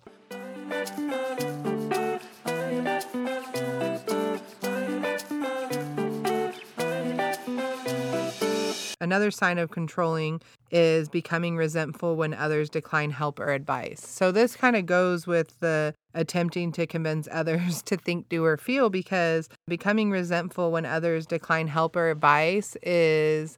Another 9.02 9.32
sign 9.32 9.58
of 9.58 9.72
controlling 9.72 10.42
is 10.72 11.08
becoming 11.08 11.56
resentful 11.56 12.16
when 12.16 12.34
others 12.34 12.70
decline 12.70 13.12
help 13.12 13.40
or 13.40 13.52
advice. 13.52 14.06
So, 14.06 14.32
this 14.32 14.56
kind 14.56 14.76
of 14.76 14.86
goes 14.86 15.26
with 15.26 15.60
the 15.60 15.96
attempting 16.14 16.72
to 16.74 16.86
convince 16.86 17.28
others 17.32 17.82
to 17.84 17.98
think, 17.98 18.30
do, 18.30 18.44
or 18.44 18.58
feel 18.58 18.90
because 18.90 19.48
becoming 19.68 20.12
resentful 20.12 20.72
when 20.72 20.86
others 20.86 21.26
decline 21.26 21.68
help 21.68 21.96
or 21.96 22.10
advice 22.10 22.76
is 22.84 23.58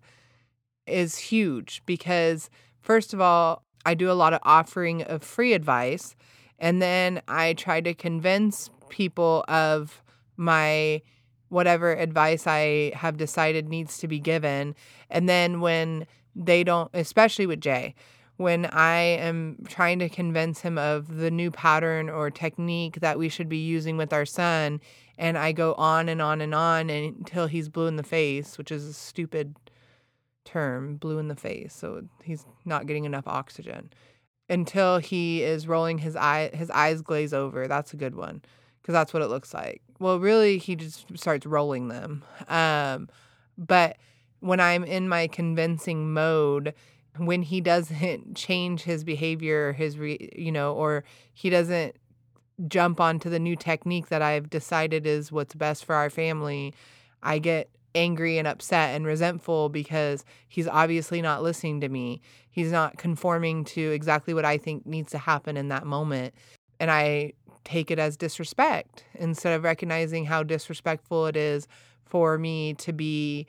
is 0.87 1.17
huge 1.17 1.81
because 1.85 2.49
first 2.81 3.13
of 3.13 3.21
all, 3.21 3.63
I 3.85 3.93
do 3.93 4.11
a 4.11 4.13
lot 4.13 4.33
of 4.33 4.39
offering 4.43 5.03
of 5.03 5.23
free 5.23 5.53
advice 5.53 6.15
and 6.59 6.81
then 6.81 7.21
I 7.27 7.53
try 7.53 7.81
to 7.81 7.93
convince 7.93 8.69
people 8.89 9.43
of 9.47 10.03
my 10.37 11.01
whatever 11.51 11.91
advice 11.91 12.47
I 12.47 12.93
have 12.95 13.17
decided 13.17 13.67
needs 13.67 13.97
to 13.97 14.07
be 14.07 14.19
given. 14.19 14.73
And 15.09 15.27
then 15.27 15.59
when 15.59 16.07
they 16.33 16.63
don't, 16.63 16.89
especially 16.93 17.45
with 17.45 17.59
Jay, 17.59 17.93
when 18.37 18.67
I 18.67 18.99
am 18.99 19.57
trying 19.67 19.99
to 19.99 20.07
convince 20.07 20.61
him 20.61 20.77
of 20.77 21.17
the 21.17 21.29
new 21.29 21.51
pattern 21.51 22.09
or 22.09 22.31
technique 22.31 23.01
that 23.01 23.19
we 23.19 23.27
should 23.27 23.49
be 23.49 23.57
using 23.57 23.97
with 23.97 24.13
our 24.13 24.25
son, 24.25 24.79
and 25.17 25.37
I 25.37 25.51
go 25.51 25.73
on 25.73 26.07
and 26.07 26.21
on 26.21 26.39
and 26.39 26.55
on 26.55 26.89
until 26.89 27.47
he's 27.47 27.67
blue 27.67 27.87
in 27.87 27.97
the 27.97 28.03
face, 28.03 28.57
which 28.57 28.71
is 28.71 28.85
a 28.85 28.93
stupid 28.93 29.57
term, 30.45 30.95
blue 30.95 31.19
in 31.19 31.27
the 31.27 31.35
face. 31.35 31.75
So 31.75 32.03
he's 32.23 32.45
not 32.63 32.87
getting 32.87 33.03
enough 33.03 33.27
oxygen 33.27 33.91
until 34.49 34.99
he 34.99 35.43
is 35.43 35.67
rolling 35.67 35.97
his 35.97 36.15
eye, 36.15 36.49
his 36.53 36.69
eyes 36.69 37.01
glaze 37.01 37.33
over. 37.33 37.67
That's 37.67 37.93
a 37.93 37.97
good 37.97 38.15
one 38.15 38.41
because 38.81 38.93
that's 38.93 39.13
what 39.13 39.21
it 39.21 39.27
looks 39.27 39.53
like. 39.53 39.81
Well, 39.99 40.19
really, 40.19 40.57
he 40.57 40.75
just 40.75 41.05
starts 41.17 41.45
rolling 41.45 41.87
them. 41.89 42.23
Um, 42.47 43.09
but 43.57 43.97
when 44.39 44.59
I'm 44.59 44.83
in 44.83 45.07
my 45.07 45.27
convincing 45.27 46.13
mode, 46.13 46.73
when 47.17 47.43
he 47.43 47.61
doesn't 47.61 48.35
change 48.35 48.83
his 48.83 49.03
behavior, 49.03 49.73
his 49.73 49.97
re, 49.97 50.29
you 50.35 50.51
know, 50.51 50.73
or 50.73 51.03
he 51.33 51.49
doesn't 51.49 51.95
jump 52.67 52.99
onto 52.99 53.29
the 53.29 53.39
new 53.39 53.55
technique 53.55 54.09
that 54.09 54.21
I've 54.21 54.49
decided 54.49 55.07
is 55.07 55.31
what's 55.31 55.55
best 55.55 55.85
for 55.85 55.95
our 55.95 56.09
family, 56.09 56.73
I 57.23 57.39
get 57.39 57.69
angry 57.93 58.37
and 58.37 58.47
upset 58.47 58.95
and 58.95 59.05
resentful 59.05 59.69
because 59.69 60.23
he's 60.47 60.67
obviously 60.67 61.21
not 61.21 61.43
listening 61.43 61.81
to 61.81 61.89
me. 61.89 62.21
He's 62.49 62.71
not 62.71 62.97
conforming 62.97 63.65
to 63.65 63.91
exactly 63.91 64.33
what 64.33 64.45
I 64.45 64.57
think 64.57 64.85
needs 64.85 65.11
to 65.11 65.17
happen 65.17 65.57
in 65.57 65.69
that 65.69 65.85
moment. 65.85 66.33
And 66.79 66.89
I 66.89 67.33
take 67.63 67.91
it 67.91 67.99
as 67.99 68.17
disrespect 68.17 69.03
instead 69.15 69.53
of 69.53 69.63
recognizing 69.63 70.25
how 70.25 70.43
disrespectful 70.43 71.27
it 71.27 71.35
is 71.35 71.67
for 72.05 72.37
me 72.37 72.73
to 72.75 72.91
be 72.93 73.47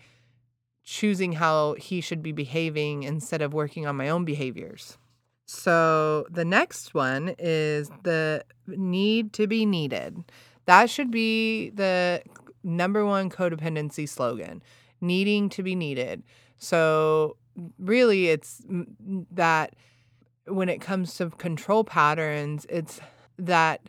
choosing 0.85 1.33
how 1.33 1.75
he 1.75 2.01
should 2.01 2.23
be 2.23 2.33
behaving 2.33 3.05
instead 3.05 3.43
of 3.43 3.55
working 3.55 3.87
on 3.87 3.97
my 3.97 4.09
own 4.09 4.25
behaviors. 4.25 4.99
So 5.47 6.27
the 6.31 6.45
next 6.45 6.95
one 6.95 7.35
is 7.39 7.91
the 8.03 8.45
need 8.67 9.33
to 9.35 9.47
be 9.47 9.67
needed. 9.67 10.25
That 10.67 10.89
should 10.91 11.11
be 11.11 11.71
the 11.71 12.23
number 12.63 13.05
one 13.05 13.31
codependency 13.31 14.09
slogan 14.09 14.63
needing 15.01 15.49
to 15.51 15.63
be 15.63 15.75
needed. 15.75 16.23
So, 16.59 17.37
really, 17.79 18.29
it's 18.29 18.63
that 19.33 19.75
when 20.47 20.69
it 20.69 20.81
comes 20.81 21.17
to 21.17 21.31
control 21.31 21.85
patterns, 21.85 22.67
it's 22.69 23.01
that 23.39 23.89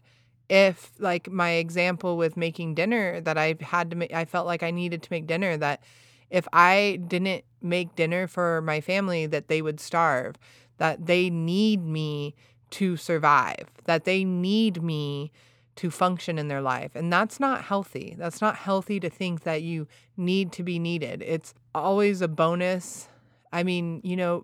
if 0.50 0.92
like 1.00 1.32
my 1.32 1.52
example 1.52 2.18
with 2.18 2.38
making 2.38 2.76
dinner 2.76 3.22
that 3.22 3.38
I've 3.38 3.62
had 3.62 3.90
to 3.92 3.96
make 3.96 4.14
I 4.14 4.26
felt 4.26 4.46
like 4.46 4.64
I 4.64 4.72
needed 4.72 5.02
to 5.04 5.12
make 5.12 5.28
dinner 5.28 5.58
that 5.58 5.82
if 6.30 6.48
I 6.52 7.00
didn't 7.08 7.46
make 7.62 7.96
dinner 7.96 8.28
for 8.28 8.62
my 8.62 8.82
family 8.82 9.26
that 9.28 9.48
they 9.48 9.62
would 9.62 9.80
starve 9.80 10.36
that 10.78 11.06
they 11.06 11.30
need 11.30 11.84
me 11.84 12.36
to 12.72 12.98
survive 12.98 13.70
that 13.86 14.04
they 14.04 14.24
need 14.24 14.84
me 14.84 15.32
to 15.76 15.90
function 15.90 16.38
in 16.38 16.50
their 16.50 16.62
life. 16.62 16.92
And 16.94 17.12
that's 17.12 17.40
not 17.40 17.64
healthy. 17.64 18.16
That's 18.16 18.42
not 18.42 18.56
healthy 18.56 19.00
to 19.00 19.10
think 19.10 19.42
that 19.42 19.64
you 19.64 19.88
need 20.16 20.52
to 20.52 20.62
be 20.62 20.78
needed. 20.78 21.24
It's 21.26 21.56
always 21.74 22.22
a 22.22 22.28
bonus. 22.28 23.08
I 23.52 23.64
mean 23.64 24.02
you 24.04 24.16
know 24.16 24.44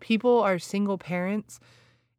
people 0.00 0.40
are 0.40 0.58
single 0.58 0.98
parents 0.98 1.60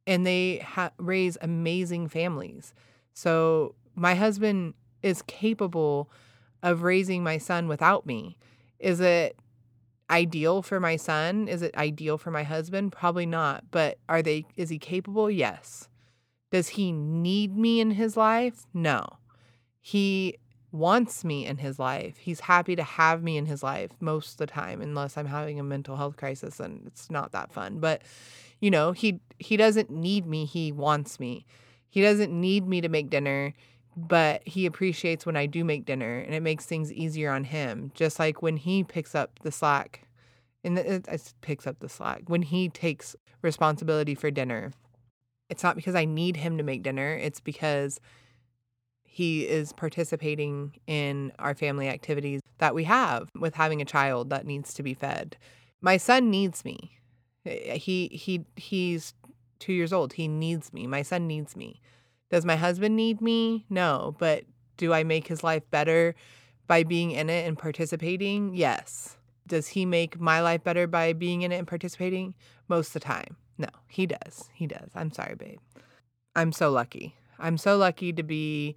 and 0.05 0.25
they 0.25 0.57
ha- 0.57 0.91
raise 0.97 1.37
amazing 1.41 2.07
families 2.07 2.73
so 3.13 3.75
my 3.95 4.15
husband 4.15 4.73
is 5.01 5.21
capable 5.23 6.09
of 6.63 6.83
raising 6.83 7.23
my 7.23 7.37
son 7.37 7.67
without 7.67 8.05
me. 8.05 8.37
Is 8.79 8.99
it 8.99 9.37
ideal 10.09 10.61
for 10.61 10.79
my 10.79 10.95
son? 10.95 11.47
Is 11.47 11.61
it 11.61 11.75
ideal 11.75 12.17
for 12.17 12.31
my 12.31 12.43
husband? 12.43 12.91
Probably 12.91 13.25
not. 13.25 13.65
But 13.71 13.97
are 14.09 14.21
they 14.21 14.45
is 14.55 14.69
he 14.69 14.77
capable? 14.77 15.29
Yes. 15.29 15.87
Does 16.51 16.69
he 16.69 16.91
need 16.91 17.55
me 17.55 17.79
in 17.79 17.91
his 17.91 18.17
life? 18.17 18.67
No. 18.73 19.05
He 19.79 20.37
wants 20.71 21.23
me 21.25 21.45
in 21.45 21.57
his 21.57 21.79
life. 21.79 22.17
He's 22.17 22.41
happy 22.41 22.75
to 22.75 22.83
have 22.83 23.23
me 23.23 23.37
in 23.37 23.45
his 23.45 23.63
life 23.63 23.91
most 23.99 24.33
of 24.33 24.37
the 24.37 24.47
time 24.47 24.81
unless 24.81 25.17
I'm 25.17 25.25
having 25.25 25.59
a 25.59 25.63
mental 25.63 25.95
health 25.95 26.17
crisis 26.17 26.59
and 26.59 26.87
it's 26.87 27.09
not 27.09 27.31
that 27.31 27.51
fun. 27.51 27.79
But 27.79 28.01
you 28.59 28.69
know, 28.69 28.91
he 28.91 29.21
he 29.39 29.57
doesn't 29.57 29.89
need 29.89 30.25
me, 30.25 30.45
he 30.45 30.71
wants 30.71 31.19
me. 31.19 31.45
He 31.91 32.01
doesn't 32.01 32.31
need 32.31 32.67
me 32.67 32.81
to 32.81 32.89
make 32.89 33.09
dinner, 33.09 33.53
but 33.95 34.41
he 34.47 34.65
appreciates 34.65 35.25
when 35.25 35.35
I 35.35 35.45
do 35.45 35.63
make 35.63 35.85
dinner 35.85 36.19
and 36.19 36.33
it 36.33 36.41
makes 36.41 36.65
things 36.65 36.91
easier 36.91 37.29
on 37.29 37.43
him. 37.43 37.91
Just 37.93 38.17
like 38.17 38.41
when 38.41 38.57
he 38.57 38.83
picks 38.83 39.13
up 39.13 39.39
the 39.43 39.51
slack, 39.51 40.07
and 40.63 40.79
it, 40.79 41.05
it 41.07 41.33
picks 41.41 41.67
up 41.67 41.79
the 41.79 41.89
slack, 41.89 42.23
when 42.27 42.41
he 42.41 42.69
takes 42.69 43.15
responsibility 43.41 44.15
for 44.15 44.31
dinner. 44.31 44.71
It's 45.49 45.63
not 45.63 45.75
because 45.75 45.95
I 45.95 46.05
need 46.05 46.37
him 46.37 46.57
to 46.57 46.63
make 46.63 46.81
dinner, 46.81 47.13
it's 47.13 47.41
because 47.41 47.99
he 49.03 49.45
is 49.45 49.73
participating 49.73 50.71
in 50.87 51.33
our 51.37 51.53
family 51.53 51.89
activities 51.89 52.39
that 52.59 52.73
we 52.73 52.85
have 52.85 53.29
with 53.37 53.53
having 53.55 53.81
a 53.81 53.85
child 53.85 54.29
that 54.29 54.45
needs 54.45 54.73
to 54.75 54.83
be 54.83 54.93
fed. 54.93 55.35
My 55.81 55.97
son 55.97 56.29
needs 56.29 56.63
me. 56.63 56.97
He 57.43 58.07
he 58.07 58.45
he's 58.55 59.13
2 59.61 59.71
years 59.71 59.93
old. 59.93 60.13
He 60.13 60.27
needs 60.27 60.73
me. 60.73 60.85
My 60.87 61.01
son 61.01 61.25
needs 61.27 61.55
me. 61.55 61.79
Does 62.29 62.43
my 62.43 62.57
husband 62.57 62.95
need 62.95 63.21
me? 63.21 63.65
No, 63.69 64.15
but 64.19 64.43
do 64.77 64.93
I 64.93 65.03
make 65.03 65.27
his 65.27 65.43
life 65.43 65.63
better 65.71 66.15
by 66.67 66.83
being 66.83 67.11
in 67.11 67.29
it 67.29 67.47
and 67.47 67.57
participating? 67.57 68.53
Yes. 68.53 69.17
Does 69.47 69.67
he 69.67 69.85
make 69.85 70.19
my 70.19 70.41
life 70.41 70.63
better 70.63 70.87
by 70.87 71.13
being 71.13 71.41
in 71.41 71.51
it 71.51 71.57
and 71.57 71.67
participating? 71.67 72.33
Most 72.67 72.87
of 72.87 72.93
the 72.93 72.99
time. 73.01 73.37
No, 73.57 73.67
he 73.87 74.05
does. 74.05 74.49
He 74.53 74.65
does. 74.67 74.89
I'm 74.95 75.11
sorry, 75.11 75.35
babe. 75.35 75.59
I'm 76.35 76.51
so 76.51 76.71
lucky. 76.71 77.15
I'm 77.37 77.57
so 77.57 77.77
lucky 77.77 78.13
to 78.13 78.23
be 78.23 78.75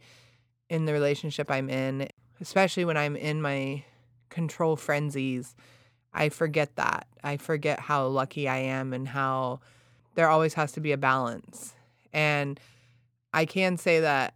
in 0.68 0.84
the 0.84 0.92
relationship 0.92 1.50
I'm 1.50 1.70
in, 1.70 2.08
especially 2.40 2.84
when 2.84 2.96
I'm 2.96 3.16
in 3.16 3.40
my 3.40 3.84
control 4.30 4.74
frenzies. 4.76 5.54
I 6.12 6.28
forget 6.28 6.74
that. 6.76 7.06
I 7.22 7.36
forget 7.36 7.78
how 7.78 8.06
lucky 8.06 8.48
I 8.48 8.58
am 8.58 8.92
and 8.92 9.06
how 9.06 9.60
there 10.14 10.28
always 10.28 10.54
has 10.54 10.72
to 10.72 10.80
be 10.80 10.92
a 10.92 10.96
balance. 10.96 11.74
And 12.12 12.58
I 13.32 13.44
can 13.44 13.76
say 13.76 14.00
that 14.00 14.34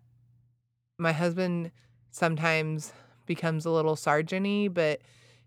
my 0.99 1.13
husband 1.13 1.71
sometimes 2.11 2.93
becomes 3.27 3.65
a 3.65 3.71
little 3.71 3.95
sergeanty, 3.95 4.73
but 4.73 5.01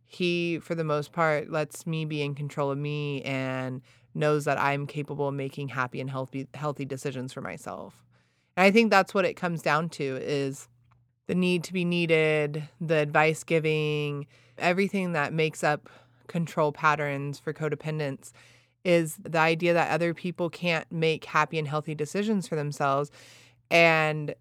he, 0.06 0.60
for 0.60 0.76
the 0.76 0.84
most 0.84 1.12
part, 1.12 1.50
lets 1.50 1.86
me 1.86 2.06
be 2.06 2.22
in 2.22 2.36
control 2.36 2.72
of 2.72 2.78
me 2.78 3.22
and 3.24 3.82
knows 4.14 4.46
that 4.46 4.60
I'm 4.60 4.88
capable 4.88 5.28
of 5.28 5.34
making 5.34 5.70
happy 5.70 6.02
and 6.02 6.10
healthy 6.10 6.48
healthy 6.54 6.86
decisions 6.86 7.34
for 7.34 7.42
myself. 7.42 8.04
And 8.58 8.66
I 8.66 8.72
think 8.72 8.90
that's 8.90 9.14
what 9.14 9.26
it 9.26 9.36
comes 9.36 9.62
down 9.62 9.90
to 9.90 10.18
is 10.22 10.68
the 11.28 11.36
need 11.36 11.64
to 11.66 11.74
be 11.74 11.86
needed, 11.86 12.68
the 12.80 12.96
advice 12.96 13.44
giving, 13.44 14.28
everything 14.58 15.14
that 15.14 15.34
makes 15.34 15.64
up 15.64 15.90
control 16.28 16.72
patterns 16.72 17.40
for 17.40 17.54
codependence 17.54 18.32
is 18.84 19.18
the 19.18 19.40
idea 19.40 19.74
that 19.74 19.92
other 19.92 20.14
people 20.14 20.50
can't 20.50 20.92
make 20.92 21.26
happy 21.26 21.60
and 21.60 21.68
healthy 21.68 21.96
decisions 21.96 22.48
for 22.48 22.56
themselves. 22.56 23.12
And 23.70 24.36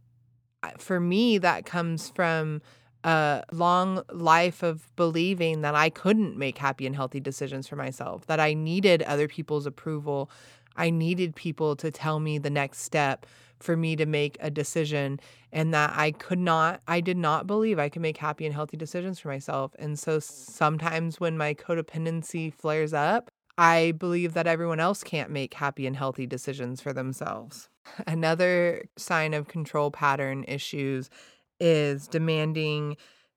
uh, 0.63 0.71
for 0.79 1.01
me, 1.01 1.39
that 1.39 1.67
comes 1.67 2.09
from 2.11 2.63
a 3.05 3.43
long 3.53 4.03
life 4.13 4.63
of 4.63 4.95
believing 4.97 5.63
that 5.63 5.75
I 5.75 5.89
couldn't 5.91 6.37
make 6.37 6.59
happy 6.59 6.87
and 6.87 6.95
healthy 6.95 7.21
decisions 7.21 7.67
for 7.67 7.77
myself, 7.77 8.27
that 8.27 8.41
I 8.41 8.55
needed 8.55 9.03
other 9.03 9.29
people's 9.29 9.67
approval. 9.67 10.31
I 10.77 10.91
needed 10.91 11.35
people 11.35 11.77
to 11.77 11.91
tell 11.91 12.21
me 12.21 12.39
the 12.39 12.51
next 12.51 12.81
step 12.81 13.27
for 13.59 13.77
me 13.77 13.95
to 13.97 14.07
make 14.07 14.39
a 14.41 14.51
decision, 14.51 15.21
and 15.53 15.75
that 15.75 15.93
I 15.95 16.13
could 16.13 16.39
not, 16.39 16.81
I 16.89 17.01
did 17.01 17.19
not 17.19 17.47
believe 17.47 17.79
I 17.79 17.91
could 17.91 18.01
make 18.01 18.17
happy 18.17 18.47
and 18.47 18.55
healthy 18.55 18.79
decisions 18.79 19.19
for 19.19 19.29
myself. 19.29 19.73
And 19.79 19.99
so 19.99 20.19
sometimes 20.19 21.21
when 21.21 21.37
my 21.37 21.53
codependency 21.53 22.53
flares 22.55 22.95
up, 22.95 23.31
I 23.61 23.93
believe 23.93 24.33
that 24.33 24.47
everyone 24.47 24.81
else 24.81 25.05
can't 25.05 25.31
make 25.31 25.53
happy 25.53 25.87
and 25.87 25.95
healthy 25.95 26.27
decisions 26.27 26.81
for 26.81 26.95
themselves. 26.95 27.69
Another 28.07 28.85
sign 28.97 29.35
of 29.35 29.49
control 29.49 29.91
pattern 29.91 30.47
issues 30.49 31.11
is 31.61 32.09
demanding 32.09 32.97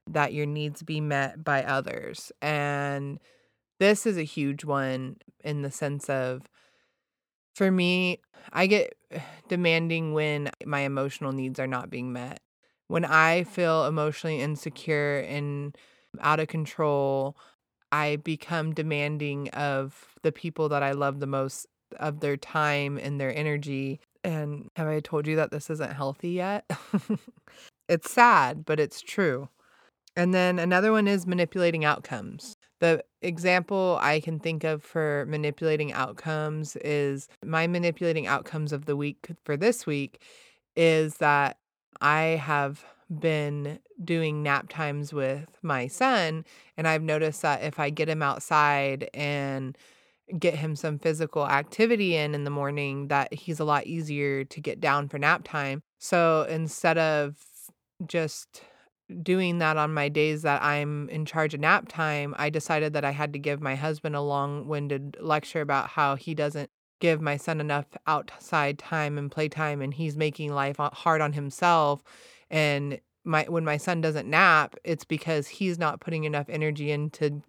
that 0.10 0.32
your 0.32 0.46
needs 0.46 0.82
be 0.82 1.01
met 1.01 1.44
by 1.44 1.62
others. 1.65 2.32
And 2.42 3.20
this 3.82 4.06
is 4.06 4.18
a 4.18 4.24
huge 4.24 4.63
one 4.63 5.18
in 5.44 5.62
the 5.62 5.72
sense 5.72 6.10
of, 6.10 6.44
for 7.53 7.70
me, 7.70 8.20
I 8.53 8.68
get 8.68 8.94
demanding 9.50 10.13
when 10.13 10.51
my 10.65 10.82
emotional 10.82 11.34
needs 11.34 11.60
are 11.60 11.68
not 11.68 11.89
being 11.89 12.13
met. 12.13 12.39
When 12.88 13.03
I 13.03 13.44
feel 13.44 13.88
emotionally 13.88 14.39
insecure 14.39 15.20
and 15.20 15.77
out 16.22 16.39
of 16.39 16.48
control, 16.48 17.36
I 17.94 18.16
become 18.16 18.74
demanding 18.74 19.50
of 19.50 20.16
the 20.24 20.32
people 20.32 20.68
that 20.70 20.82
I 20.82 20.94
love 20.94 21.20
the 21.20 21.28
most 21.28 21.68
of 22.00 22.22
their 22.22 22.36
time 22.36 22.98
and 22.98 23.22
their 23.22 23.34
energy. 23.38 24.00
And 24.24 24.72
have 24.76 24.88
I 24.88 25.00
told 25.00 25.28
you 25.28 25.36
that 25.36 25.52
this 25.52 25.70
isn't 25.70 25.94
healthy 25.94 26.32
yet? 26.32 26.65
it's 27.88 28.10
sad, 28.10 28.65
but 28.65 28.80
it's 28.80 29.00
true. 29.00 29.48
And 30.15 30.34
then 30.34 30.58
another 30.58 30.91
one 30.91 31.08
is 31.08 31.28
manipulating 31.28 31.86
outcomes. 31.86 32.56
The 32.80 33.04
example 33.22 34.00
I 34.02 34.22
can 34.22 34.39
think 34.39 34.63
of 34.63 34.82
for 34.82 35.28
manipulating 35.30 35.94
outcomes 35.94 36.76
is 36.78 37.28
my 37.46 37.67
manipulating 37.67 38.26
outcomes 38.26 38.74
of 38.74 38.86
the 38.86 38.96
week 38.96 39.28
for 39.44 39.56
this 39.56 39.86
week 39.86 40.20
is 40.76 41.17
that 41.17 41.58
I 42.02 42.41
have 42.41 42.86
been 43.19 43.80
doing 44.04 44.43
nap 44.43 44.69
times 44.69 45.13
with 45.13 45.47
my 45.62 45.88
son, 45.88 46.45
and 46.78 46.88
I've 46.88 47.04
noticed 47.04 47.41
that 47.41 47.63
if 47.63 47.80
I 47.80 47.89
get 47.89 48.10
him 48.10 48.21
outside 48.21 49.10
and 49.13 49.78
get 50.39 50.56
him 50.56 50.76
some 50.76 50.97
physical 50.99 51.45
activity 51.47 52.15
in 52.15 52.34
in 52.34 52.43
the 52.43 52.49
morning 52.49 53.08
that 53.10 53.34
he's 53.34 53.60
a 53.60 53.65
lot 53.65 53.86
easier 53.86 54.43
to 54.45 54.62
get 54.62 54.80
down 54.80 55.10
for 55.10 55.19
nap 55.19 55.43
time. 55.43 55.82
So 55.99 56.45
instead 56.49 56.97
of 56.97 57.36
just 58.08 58.62
doing 59.21 59.60
that 59.60 59.78
on 59.78 59.93
my 59.93 60.10
days 60.10 60.41
that 60.43 60.63
I'm 60.63 61.10
in 61.10 61.26
charge 61.26 61.54
of 61.54 61.60
nap 61.60 61.88
time, 61.89 62.34
I 62.38 62.49
decided 62.49 62.93
that 62.93 63.06
I 63.06 63.12
had 63.12 63.34
to 63.34 63.39
give 63.39 63.62
my 63.62 63.76
husband 63.76 64.15
a 64.15 64.21
long 64.21 64.67
winded 64.67 65.17
lecture 65.19 65.62
about 65.62 65.89
how 65.89 66.15
he 66.15 66.34
doesn't 66.34 66.69
give 66.99 67.21
my 67.21 67.36
son 67.36 67.60
enough 67.60 67.86
outside 68.08 68.80
time 68.80 69.17
and 69.17 69.30
playtime 69.30 69.82
and 69.82 69.93
he's 69.93 70.15
making 70.15 70.54
life 70.54 70.80
uh, 70.80 70.89
hard 70.91 71.19
on 71.19 71.34
himself. 71.34 72.02
And 72.54 73.02
my 73.26 73.46
when 73.50 73.66
my 73.66 73.78
son 73.78 74.00
doesn't 74.00 74.30
nap, 74.30 74.76
it's 74.84 75.04
because 75.04 75.48
he's 75.48 75.80
not 75.80 76.00
putting 76.00 76.24
enough 76.24 76.48
energy 76.50 76.92
into 76.92 77.42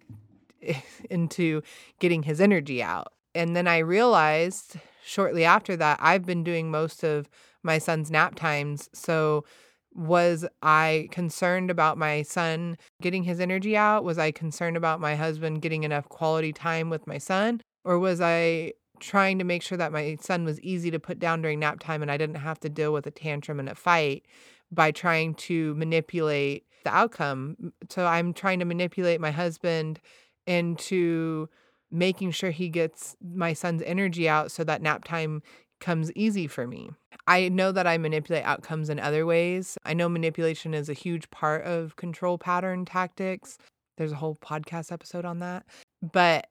into 1.09 1.61
getting 1.99 2.23
his 2.23 2.41
energy 2.41 2.81
out. 2.81 3.13
And 3.35 3.55
then 3.55 3.67
I 3.67 3.77
realized 3.77 4.77
shortly 5.05 5.45
after 5.45 5.77
that 5.77 5.99
I've 6.01 6.25
been 6.25 6.43
doing 6.43 6.71
most 6.71 7.03
of 7.03 7.29
my 7.61 7.77
son's 7.77 8.09
nap 8.09 8.33
times. 8.35 8.89
So 8.93 9.45
was 9.93 10.43
I 10.63 11.07
concerned 11.11 11.69
about 11.69 11.99
my 11.99 12.23
son 12.23 12.75
getting 13.01 13.23
his 13.23 13.39
energy 13.39 13.77
out? 13.77 14.03
Was 14.03 14.17
I 14.17 14.31
concerned 14.31 14.75
about 14.75 14.99
my 14.99 15.15
husband 15.15 15.61
getting 15.61 15.83
enough 15.83 16.09
quality 16.09 16.51
time 16.51 16.89
with 16.89 17.05
my 17.05 17.19
son? 17.19 17.61
Or 17.83 17.99
was 17.99 18.19
I 18.21 18.73
trying 18.99 19.37
to 19.37 19.45
make 19.45 19.61
sure 19.61 19.77
that 19.77 19.91
my 19.91 20.17
son 20.19 20.45
was 20.45 20.59
easy 20.61 20.89
to 20.89 20.99
put 20.99 21.19
down 21.19 21.41
during 21.41 21.59
nap 21.59 21.79
time 21.79 22.01
and 22.01 22.09
I 22.09 22.17
didn't 22.17 22.35
have 22.35 22.59
to 22.61 22.69
deal 22.69 22.91
with 22.91 23.05
a 23.05 23.11
tantrum 23.11 23.59
and 23.59 23.69
a 23.69 23.75
fight 23.75 24.25
by 24.71 24.91
trying 24.91 25.35
to 25.35 25.75
manipulate 25.75 26.65
the 26.83 26.95
outcome? 26.95 27.73
So 27.89 28.05
I'm 28.05 28.33
trying 28.33 28.59
to 28.59 28.65
manipulate 28.65 29.21
my 29.21 29.31
husband 29.31 29.99
into 30.47 31.49
making 31.91 32.31
sure 32.31 32.51
he 32.51 32.69
gets 32.69 33.15
my 33.21 33.53
son's 33.53 33.81
energy 33.83 34.27
out 34.27 34.51
so 34.51 34.63
that 34.63 34.81
nap 34.81 35.03
time 35.05 35.41
comes 35.79 36.11
easy 36.13 36.47
for 36.47 36.67
me. 36.67 36.89
I 37.27 37.49
know 37.49 37.71
that 37.71 37.87
I 37.87 37.97
manipulate 37.97 38.43
outcomes 38.43 38.89
in 38.89 38.99
other 38.99 39.25
ways. 39.25 39.77
I 39.85 39.93
know 39.93 40.09
manipulation 40.09 40.73
is 40.73 40.89
a 40.89 40.93
huge 40.93 41.29
part 41.31 41.63
of 41.63 41.95
control 41.95 42.37
pattern 42.37 42.85
tactics. 42.85 43.57
There's 43.97 44.11
a 44.11 44.17
whole 44.17 44.35
podcast 44.35 44.91
episode 44.91 45.25
on 45.25 45.39
that. 45.39 45.65
But 46.01 46.47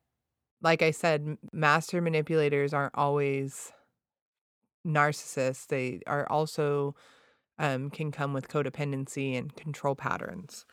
like 0.62 0.82
I 0.82 0.90
said, 0.90 1.36
master 1.52 2.00
manipulators 2.00 2.72
aren't 2.72 2.94
always 2.96 3.72
narcissists. 4.86 5.66
They 5.66 6.00
are 6.06 6.26
also 6.30 6.94
um, 7.58 7.90
can 7.90 8.10
come 8.10 8.32
with 8.32 8.48
codependency 8.48 9.36
and 9.36 9.54
control 9.56 9.94
patterns. 9.94 10.66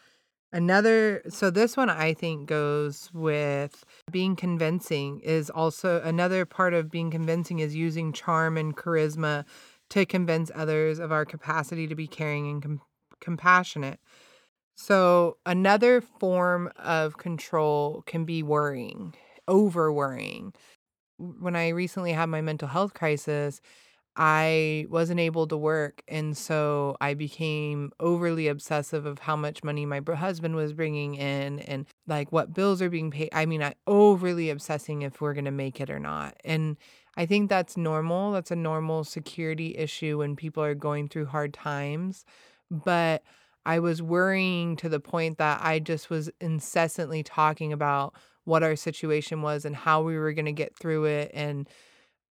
Another, 0.53 1.21
so 1.29 1.49
this 1.49 1.77
one 1.77 1.89
I 1.89 2.13
think 2.13 2.49
goes 2.49 3.09
with 3.13 3.85
being 4.11 4.35
convincing, 4.35 5.21
is 5.21 5.49
also 5.49 6.01
another 6.01 6.45
part 6.45 6.73
of 6.73 6.91
being 6.91 7.09
convincing 7.09 7.59
is 7.59 7.73
using 7.73 8.11
charm 8.11 8.57
and 8.57 8.75
charisma 8.75 9.45
to 9.91 10.05
convince 10.05 10.51
others 10.53 10.99
of 10.99 11.11
our 11.11 11.25
capacity 11.25 11.87
to 11.87 11.95
be 11.95 12.07
caring 12.07 12.49
and 12.49 12.61
com- 12.61 12.81
compassionate. 13.21 13.99
So, 14.75 15.37
another 15.45 16.01
form 16.01 16.71
of 16.77 17.17
control 17.17 18.03
can 18.05 18.25
be 18.25 18.43
worrying, 18.43 19.13
over 19.47 19.91
worrying. 19.93 20.53
When 21.17 21.55
I 21.55 21.69
recently 21.69 22.13
had 22.13 22.27
my 22.27 22.41
mental 22.41 22.67
health 22.67 22.93
crisis, 22.93 23.61
I 24.15 24.87
wasn't 24.89 25.21
able 25.21 25.47
to 25.47 25.57
work. 25.57 26.01
And 26.07 26.35
so 26.35 26.97
I 26.99 27.13
became 27.13 27.91
overly 27.99 28.47
obsessive 28.47 29.05
of 29.05 29.19
how 29.19 29.35
much 29.35 29.63
money 29.63 29.85
my 29.85 30.01
husband 30.15 30.55
was 30.55 30.73
bringing 30.73 31.15
in 31.15 31.59
and 31.59 31.85
like 32.07 32.31
what 32.31 32.53
bills 32.53 32.81
are 32.81 32.89
being 32.89 33.11
paid. 33.11 33.29
I 33.31 33.45
mean, 33.45 33.63
I 33.63 33.75
overly 33.87 34.49
obsessing 34.49 35.03
if 35.03 35.21
we're 35.21 35.33
going 35.33 35.45
to 35.45 35.51
make 35.51 35.79
it 35.79 35.89
or 35.89 35.99
not. 35.99 36.35
And 36.43 36.77
I 37.15 37.25
think 37.25 37.49
that's 37.49 37.77
normal. 37.77 38.33
That's 38.33 38.51
a 38.51 38.55
normal 38.55 39.03
security 39.03 39.77
issue 39.77 40.17
when 40.19 40.35
people 40.35 40.63
are 40.63 40.75
going 40.75 41.07
through 41.07 41.27
hard 41.27 41.53
times. 41.53 42.25
But 42.69 43.23
I 43.65 43.79
was 43.79 44.01
worrying 44.01 44.75
to 44.77 44.89
the 44.89 44.99
point 44.99 45.37
that 45.37 45.61
I 45.63 45.79
just 45.79 46.09
was 46.09 46.29
incessantly 46.41 47.23
talking 47.23 47.71
about 47.71 48.15
what 48.43 48.63
our 48.63 48.75
situation 48.75 49.41
was 49.41 49.65
and 49.65 49.75
how 49.75 50.01
we 50.01 50.17
were 50.17 50.33
going 50.33 50.45
to 50.45 50.51
get 50.51 50.75
through 50.75 51.05
it 51.05 51.31
and 51.33 51.69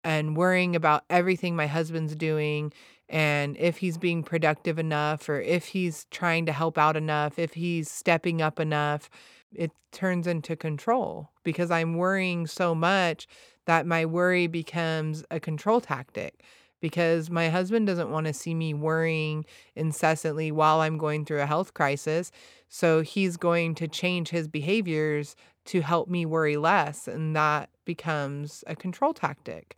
and 0.05 0.37
worrying 0.37 0.75
about 0.75 1.05
everything 1.11 1.55
my 1.57 1.67
husband's 1.67 2.15
doing 2.15 2.73
and 3.11 3.57
if 3.59 3.79
he's 3.79 3.99
being 3.99 4.23
productive 4.23 4.79
enough 4.79 5.29
or 5.29 5.41
if 5.41 5.67
he's 5.67 6.07
trying 6.13 6.47
to 6.47 6.53
help 6.53 6.79
out 6.79 6.97
enough, 6.97 7.41
if 7.41 7.55
he's 7.55 7.91
stepping 7.91 8.41
up 8.41 8.61
enough, 8.61 9.11
it 9.53 9.73
turns 9.91 10.29
into 10.29 10.55
control 10.55 11.29
because 11.43 11.73
I'm 11.73 11.95
worrying 11.95 12.47
so 12.47 12.73
much 12.73 13.27
that 13.67 13.85
my 13.85 14.07
worry 14.07 14.47
becomes 14.47 15.25
a 15.29 15.41
control 15.41 15.81
tactic 15.81 16.45
because 16.81 17.31
my 17.31 17.49
husband 17.49 17.87
doesn't 17.87 18.11
want 18.11 18.27
to 18.27 18.33
see 18.33 18.55
me 18.55 18.75
worrying 18.75 19.45
incessantly 19.77 20.51
while 20.51 20.81
I'm 20.81 20.99
going 20.99 21.25
through 21.25 21.41
a 21.41 21.47
health 21.47 21.75
crisis. 21.75 22.33
So 22.69 23.03
he's 23.03 23.37
going 23.37 23.75
to 23.77 23.89
change 23.89 24.31
his 24.31 24.49
behaviors 24.49 25.37
to 25.67 25.81
help 25.83 26.09
me 26.09 26.27
worry 26.27 26.57
less. 26.57 27.07
And 27.07 27.37
that 27.37 27.71
becomes 27.85 28.65
a 28.67 28.75
control 28.75 29.13
tactic. 29.13 29.77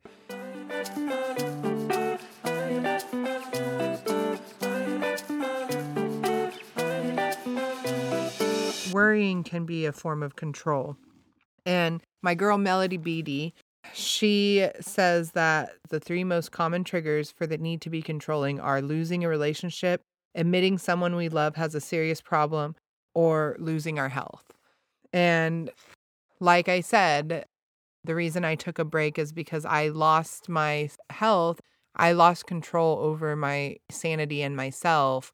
Worrying 8.93 9.43
can 9.43 9.65
be 9.65 9.87
a 9.87 9.93
form 9.93 10.23
of 10.23 10.37
control. 10.37 10.97
And 11.65 12.03
my 12.23 12.35
girl 12.35 12.59
Melody 12.59 12.97
Beattie, 12.97 13.55
she 13.93 14.69
says 14.81 15.33
that 15.33 15.73
the 15.91 16.01
three 16.01 16.25
most 16.25 16.53
common 16.53 16.85
triggers 16.85 17.31
for 17.31 17.47
the 17.47 17.59
need 17.59 17.81
to 17.83 17.91
be 17.91 18.03
controlling 18.03 18.61
are 18.61 18.83
losing 18.83 19.25
a 19.25 19.29
relationship, 19.29 20.03
admitting 20.35 20.79
someone 20.79 21.17
we 21.17 21.29
love 21.29 21.57
has 21.57 21.75
a 21.75 21.81
serious 21.81 22.21
problem, 22.21 22.75
or 23.15 23.57
losing 23.59 23.99
our 23.99 24.09
health. 24.09 24.45
And 25.13 25.71
like 26.41 26.69
I 26.69 26.81
said, 26.81 27.45
the 28.05 28.15
reason 28.15 28.45
I 28.45 28.55
took 28.55 28.79
a 28.79 28.85
break 28.85 29.19
is 29.19 29.33
because 29.33 29.65
I 29.65 29.89
lost 29.89 30.49
my 30.49 30.91
health. 31.11 31.61
I 31.95 32.13
lost 32.13 32.47
control 32.47 32.99
over 32.99 33.37
my 33.37 33.77
sanity 33.91 34.43
and 34.43 34.57
myself. 34.57 35.33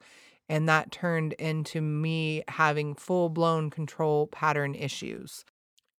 And 0.49 0.69
that 0.69 0.91
turned 0.91 1.35
into 1.35 1.81
me 1.81 2.43
having 2.49 2.95
full 2.95 3.29
blown 3.29 3.71
control 3.71 4.27
pattern 4.27 4.75
issues. 4.75 5.45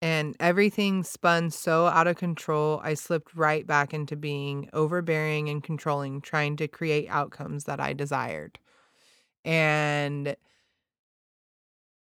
And 0.02 0.34
everything 0.40 1.02
spun 1.02 1.50
so 1.50 1.86
out 1.86 2.06
of 2.06 2.16
control, 2.16 2.80
I 2.82 2.94
slipped 2.94 3.34
right 3.34 3.66
back 3.66 3.92
into 3.92 4.16
being 4.16 4.70
overbearing 4.72 5.50
and 5.50 5.62
controlling, 5.62 6.22
trying 6.22 6.56
to 6.56 6.68
create 6.68 7.08
outcomes 7.10 7.64
that 7.64 7.80
I 7.80 7.92
desired. 7.92 8.58
And 9.44 10.36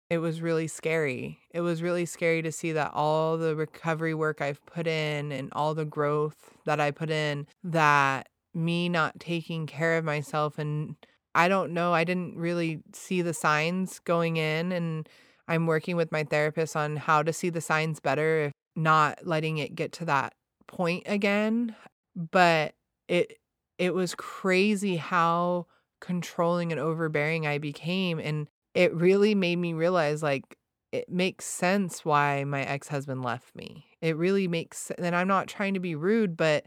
it 0.10 0.20
was 0.20 0.42
really 0.42 0.68
scary. 0.68 1.40
It 1.52 1.62
was 1.62 1.82
really 1.82 2.06
scary 2.06 2.42
to 2.44 2.52
see 2.52 2.72
that 2.74 2.92
all 2.94 3.38
the 3.38 3.56
recovery 3.56 4.14
work 4.14 4.42
I've 4.42 4.66
put 4.66 4.88
in 4.88 5.32
and 5.32 5.50
all 5.54 5.74
the 5.74 5.86
growth 5.86 6.54
that 6.66 6.80
I 6.80 6.92
put 6.92 7.10
in, 7.10 7.48
that 7.64 8.30
me 8.54 8.88
not 8.90 9.20
taking 9.20 9.66
care 9.66 9.98
of 9.98 10.06
myself 10.06 10.60
and 10.60 10.96
I 11.36 11.48
don't 11.48 11.74
know, 11.74 11.94
I 11.94 12.04
didn't 12.04 12.38
really 12.38 12.84
see 12.94 13.24
the 13.24 13.34
signs 13.34 14.00
going 14.00 14.38
in 14.38 14.72
and 14.72 15.10
I'm 15.54 15.68
working 15.68 15.96
with 15.96 16.12
my 16.12 16.24
therapist 16.24 16.76
on 16.76 16.96
how 16.96 17.22
to 17.22 17.32
see 17.32 17.50
the 17.50 17.62
signs 17.62 18.00
better 18.00 18.46
if 18.46 18.52
not 18.76 19.20
letting 19.26 19.60
it 19.60 19.76
get 19.76 19.92
to 19.94 20.06
that 20.06 20.34
point 20.68 21.04
again, 21.06 21.76
but 22.16 22.74
it 23.08 23.38
it 23.78 23.94
was 23.94 24.16
crazy 24.16 24.98
how 24.98 25.68
controlling 26.02 26.72
and 26.72 26.82
overbearing 26.82 27.46
I 27.46 27.60
became 27.60 28.20
and 28.20 28.48
it 28.74 28.94
really 28.94 29.36
made 29.36 29.58
me 29.58 29.74
realize 29.74 30.24
like 30.24 30.58
it 30.92 31.10
makes 31.10 31.46
sense 31.46 32.04
why 32.04 32.44
my 32.44 32.64
ex-husband 32.64 33.24
left 33.24 33.56
me. 33.56 33.86
It 34.02 34.18
really 34.18 34.48
makes 34.48 34.92
and 34.98 35.16
I'm 35.16 35.28
not 35.28 35.48
trying 35.48 35.76
to 35.76 35.80
be 35.80 35.94
rude, 35.94 36.36
but 36.36 36.66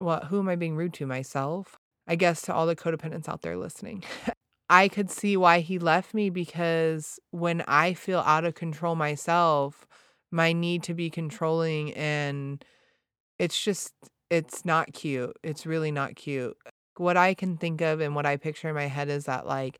what 0.00 0.24
who 0.24 0.40
am 0.40 0.48
I 0.48 0.56
being 0.56 0.74
rude 0.74 0.94
to 0.94 1.06
myself? 1.06 1.76
I 2.08 2.16
guess 2.16 2.42
to 2.42 2.54
all 2.54 2.66
the 2.66 2.76
codependents 2.76 3.28
out 3.28 3.42
there 3.42 3.56
listening. 3.56 4.02
I 4.68 4.88
could 4.88 5.10
see 5.10 5.36
why 5.36 5.60
he 5.60 5.78
left 5.78 6.12
me 6.12 6.30
because 6.30 7.20
when 7.30 7.62
I 7.68 7.94
feel 7.94 8.20
out 8.20 8.44
of 8.44 8.54
control 8.54 8.96
myself, 8.96 9.86
my 10.30 10.52
need 10.52 10.82
to 10.84 10.94
be 10.94 11.08
controlling 11.08 11.94
and 11.94 12.64
it's 13.38 13.62
just 13.62 13.92
it's 14.28 14.64
not 14.64 14.92
cute. 14.92 15.36
It's 15.44 15.66
really 15.66 15.92
not 15.92 16.16
cute. 16.16 16.56
What 16.96 17.16
I 17.16 17.34
can 17.34 17.56
think 17.58 17.80
of 17.80 18.00
and 18.00 18.14
what 18.14 18.26
I 18.26 18.36
picture 18.36 18.68
in 18.68 18.74
my 18.74 18.86
head 18.86 19.08
is 19.08 19.26
that 19.26 19.46
like 19.46 19.78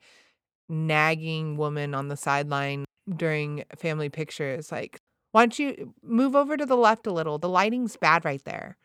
nagging 0.68 1.57
woman 1.57 1.94
on 1.94 2.09
the 2.09 2.16
sideline 2.16 2.85
during 3.14 3.64
family 3.77 4.09
pictures 4.09 4.72
like 4.72 5.01
why 5.31 5.42
don't 5.42 5.59
you 5.59 5.94
move 6.03 6.35
over 6.35 6.57
to 6.57 6.66
the 6.66 6.77
left 6.77 7.07
a 7.07 7.12
little 7.12 7.38
the 7.38 7.49
lighting's 7.49 7.96
bad 7.96 8.25
right 8.25 8.44
there 8.44 8.77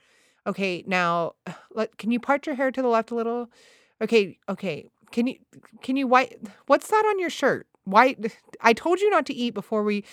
okay 0.46 0.84
now 0.86 1.34
let 1.74 1.98
can 1.98 2.12
you 2.12 2.20
part 2.20 2.46
your 2.46 2.56
hair 2.56 2.72
to 2.72 2.82
the 2.82 2.88
left 2.88 3.10
a 3.10 3.16
little 3.16 3.50
okay 4.02 4.38
okay 4.48 4.86
can 5.12 5.28
you 5.28 5.36
can 5.82 5.96
you 5.96 6.08
white 6.08 6.40
what's 6.68 6.88
that 6.88 7.06
on 7.08 7.20
your 7.20 7.30
shirt? 7.30 7.68
White 7.84 8.34
i 8.62 8.74
told 8.74 9.00
you 9.00 9.10
not 9.10 9.26
to 9.28 9.34
eat 9.34 9.54
before 9.54 9.84
we 9.84 10.04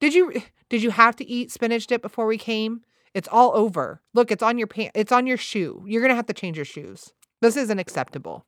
did 0.00 0.14
you 0.14 0.42
did 0.68 0.82
you 0.82 0.90
have 0.90 1.16
to 1.16 1.26
eat 1.26 1.50
spinach 1.50 1.86
dip 1.86 2.02
before 2.02 2.26
we 2.26 2.38
came? 2.38 2.82
It's 3.12 3.28
all 3.30 3.52
over. 3.54 4.00
Look 4.12 4.30
it's 4.30 4.42
on 4.42 4.58
your 4.58 4.66
pant 4.66 4.92
it's 4.94 5.12
on 5.12 5.26
your 5.26 5.36
shoe. 5.36 5.84
You're 5.86 6.02
gonna 6.02 6.14
have 6.14 6.26
to 6.26 6.34
change 6.34 6.56
your 6.56 6.64
shoes. 6.64 7.12
This 7.40 7.56
isn't 7.56 7.78
acceptable. 7.78 8.46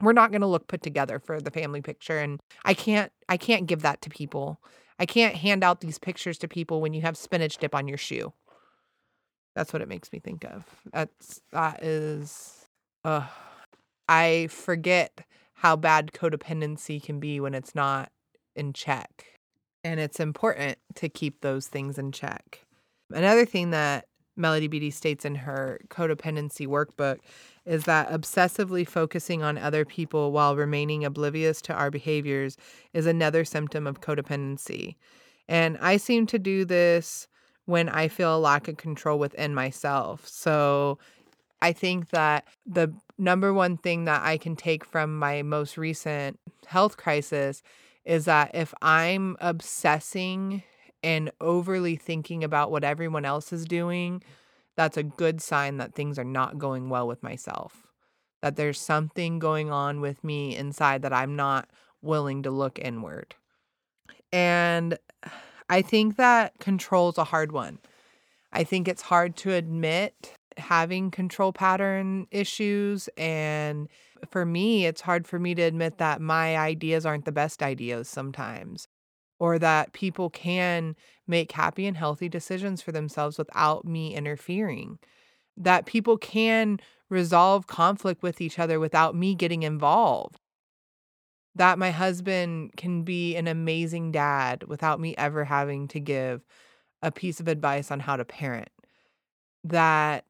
We're 0.00 0.12
not 0.12 0.30
going 0.30 0.42
to 0.42 0.46
look 0.46 0.68
put 0.68 0.80
together 0.80 1.18
for 1.18 1.40
the 1.40 1.50
family 1.50 1.82
picture 1.82 2.18
and 2.18 2.40
i 2.64 2.72
can't 2.72 3.12
i 3.28 3.36
can't 3.36 3.66
give 3.66 3.82
that 3.82 4.00
to 4.02 4.10
people. 4.10 4.60
I 4.98 5.06
can't 5.06 5.36
hand 5.36 5.62
out 5.62 5.80
these 5.80 5.98
pictures 5.98 6.38
to 6.38 6.48
people 6.48 6.80
when 6.80 6.92
you 6.92 7.02
have 7.02 7.16
spinach 7.16 7.58
dip 7.58 7.74
on 7.74 7.86
your 7.86 7.98
shoe. 7.98 8.32
That's 9.54 9.72
what 9.72 9.82
it 9.82 9.88
makes 9.88 10.12
me 10.12 10.18
think 10.18 10.44
of. 10.44 10.64
That's 10.92 11.40
that 11.52 11.82
is 11.82 12.66
uh 13.04 13.26
i 14.08 14.48
forget 14.50 15.24
how 15.58 15.76
bad 15.76 16.12
codependency 16.12 17.02
can 17.02 17.20
be 17.20 17.40
when 17.40 17.54
it's 17.54 17.74
not 17.74 18.10
in 18.56 18.72
check 18.72 19.24
and 19.84 20.00
it's 20.00 20.20
important 20.20 20.78
to 20.94 21.08
keep 21.08 21.40
those 21.40 21.68
things 21.68 21.98
in 21.98 22.12
check 22.12 22.64
another 23.12 23.44
thing 23.44 23.70
that 23.70 24.06
melody 24.36 24.68
beattie 24.68 24.90
states 24.90 25.24
in 25.24 25.34
her 25.34 25.80
codependency 25.88 26.66
workbook 26.66 27.18
is 27.68 27.84
that 27.84 28.10
obsessively 28.10 28.88
focusing 28.88 29.42
on 29.42 29.58
other 29.58 29.84
people 29.84 30.32
while 30.32 30.56
remaining 30.56 31.04
oblivious 31.04 31.60
to 31.60 31.74
our 31.74 31.90
behaviors 31.90 32.56
is 32.94 33.04
another 33.04 33.44
symptom 33.44 33.86
of 33.86 34.00
codependency. 34.00 34.96
And 35.48 35.76
I 35.78 35.98
seem 35.98 36.26
to 36.28 36.38
do 36.38 36.64
this 36.64 37.28
when 37.66 37.90
I 37.90 38.08
feel 38.08 38.34
a 38.34 38.38
lack 38.38 38.68
of 38.68 38.78
control 38.78 39.18
within 39.18 39.54
myself. 39.54 40.26
So 40.26 40.98
I 41.60 41.72
think 41.72 42.08
that 42.08 42.48
the 42.64 42.94
number 43.18 43.52
one 43.52 43.76
thing 43.76 44.04
that 44.04 44.22
I 44.22 44.38
can 44.38 44.56
take 44.56 44.84
from 44.84 45.18
my 45.18 45.42
most 45.42 45.76
recent 45.76 46.38
health 46.66 46.96
crisis 46.96 47.62
is 48.04 48.24
that 48.26 48.52
if 48.54 48.72
I'm 48.80 49.36
obsessing 49.40 50.62
and 51.02 51.30
overly 51.40 51.96
thinking 51.96 52.42
about 52.42 52.70
what 52.70 52.84
everyone 52.84 53.24
else 53.24 53.52
is 53.52 53.64
doing, 53.64 54.22
that's 54.76 54.96
a 54.96 55.02
good 55.02 55.42
sign 55.42 55.76
that 55.78 55.94
things 55.94 56.18
are 56.18 56.24
not 56.24 56.58
going 56.58 56.88
well 56.88 57.06
with 57.06 57.22
myself. 57.22 57.86
That 58.40 58.56
there's 58.56 58.80
something 58.80 59.38
going 59.38 59.70
on 59.70 60.00
with 60.00 60.22
me 60.22 60.56
inside 60.56 61.02
that 61.02 61.12
I'm 61.12 61.34
not 61.34 61.68
willing 62.00 62.44
to 62.44 62.50
look 62.50 62.78
inward. 62.78 63.34
And 64.32 64.98
I 65.68 65.82
think 65.82 66.16
that 66.16 66.58
control 66.60 67.10
is 67.10 67.18
a 67.18 67.24
hard 67.24 67.52
one. 67.52 67.78
I 68.52 68.64
think 68.64 68.88
it's 68.88 69.02
hard 69.02 69.36
to 69.38 69.52
admit 69.52 70.37
having 70.58 71.10
control 71.10 71.52
pattern 71.52 72.26
issues. 72.30 73.08
And 73.16 73.88
for 74.30 74.44
me, 74.44 74.86
it's 74.86 75.00
hard 75.00 75.26
for 75.26 75.38
me 75.38 75.54
to 75.54 75.62
admit 75.62 75.98
that 75.98 76.20
my 76.20 76.56
ideas 76.56 77.06
aren't 77.06 77.24
the 77.24 77.32
best 77.32 77.62
ideas 77.62 78.08
sometimes 78.08 78.88
or 79.38 79.58
that 79.58 79.92
people 79.92 80.30
can 80.30 80.96
make 81.26 81.52
happy 81.52 81.86
and 81.86 81.96
healthy 81.96 82.28
decisions 82.28 82.82
for 82.82 82.92
themselves 82.92 83.38
without 83.38 83.84
me 83.84 84.14
interfering. 84.14 84.98
That 85.56 85.86
people 85.86 86.16
can 86.16 86.80
resolve 87.08 87.66
conflict 87.66 88.22
with 88.22 88.40
each 88.40 88.58
other 88.58 88.78
without 88.80 89.14
me 89.14 89.34
getting 89.34 89.62
involved. 89.62 90.40
That 91.54 91.78
my 91.78 91.90
husband 91.90 92.72
can 92.76 93.02
be 93.02 93.36
an 93.36 93.48
amazing 93.48 94.12
dad 94.12 94.64
without 94.64 95.00
me 95.00 95.14
ever 95.16 95.44
having 95.44 95.88
to 95.88 96.00
give 96.00 96.44
a 97.02 97.10
piece 97.10 97.40
of 97.40 97.48
advice 97.48 97.90
on 97.90 98.00
how 98.00 98.16
to 98.16 98.24
parent. 98.24 98.70
That 99.64 100.24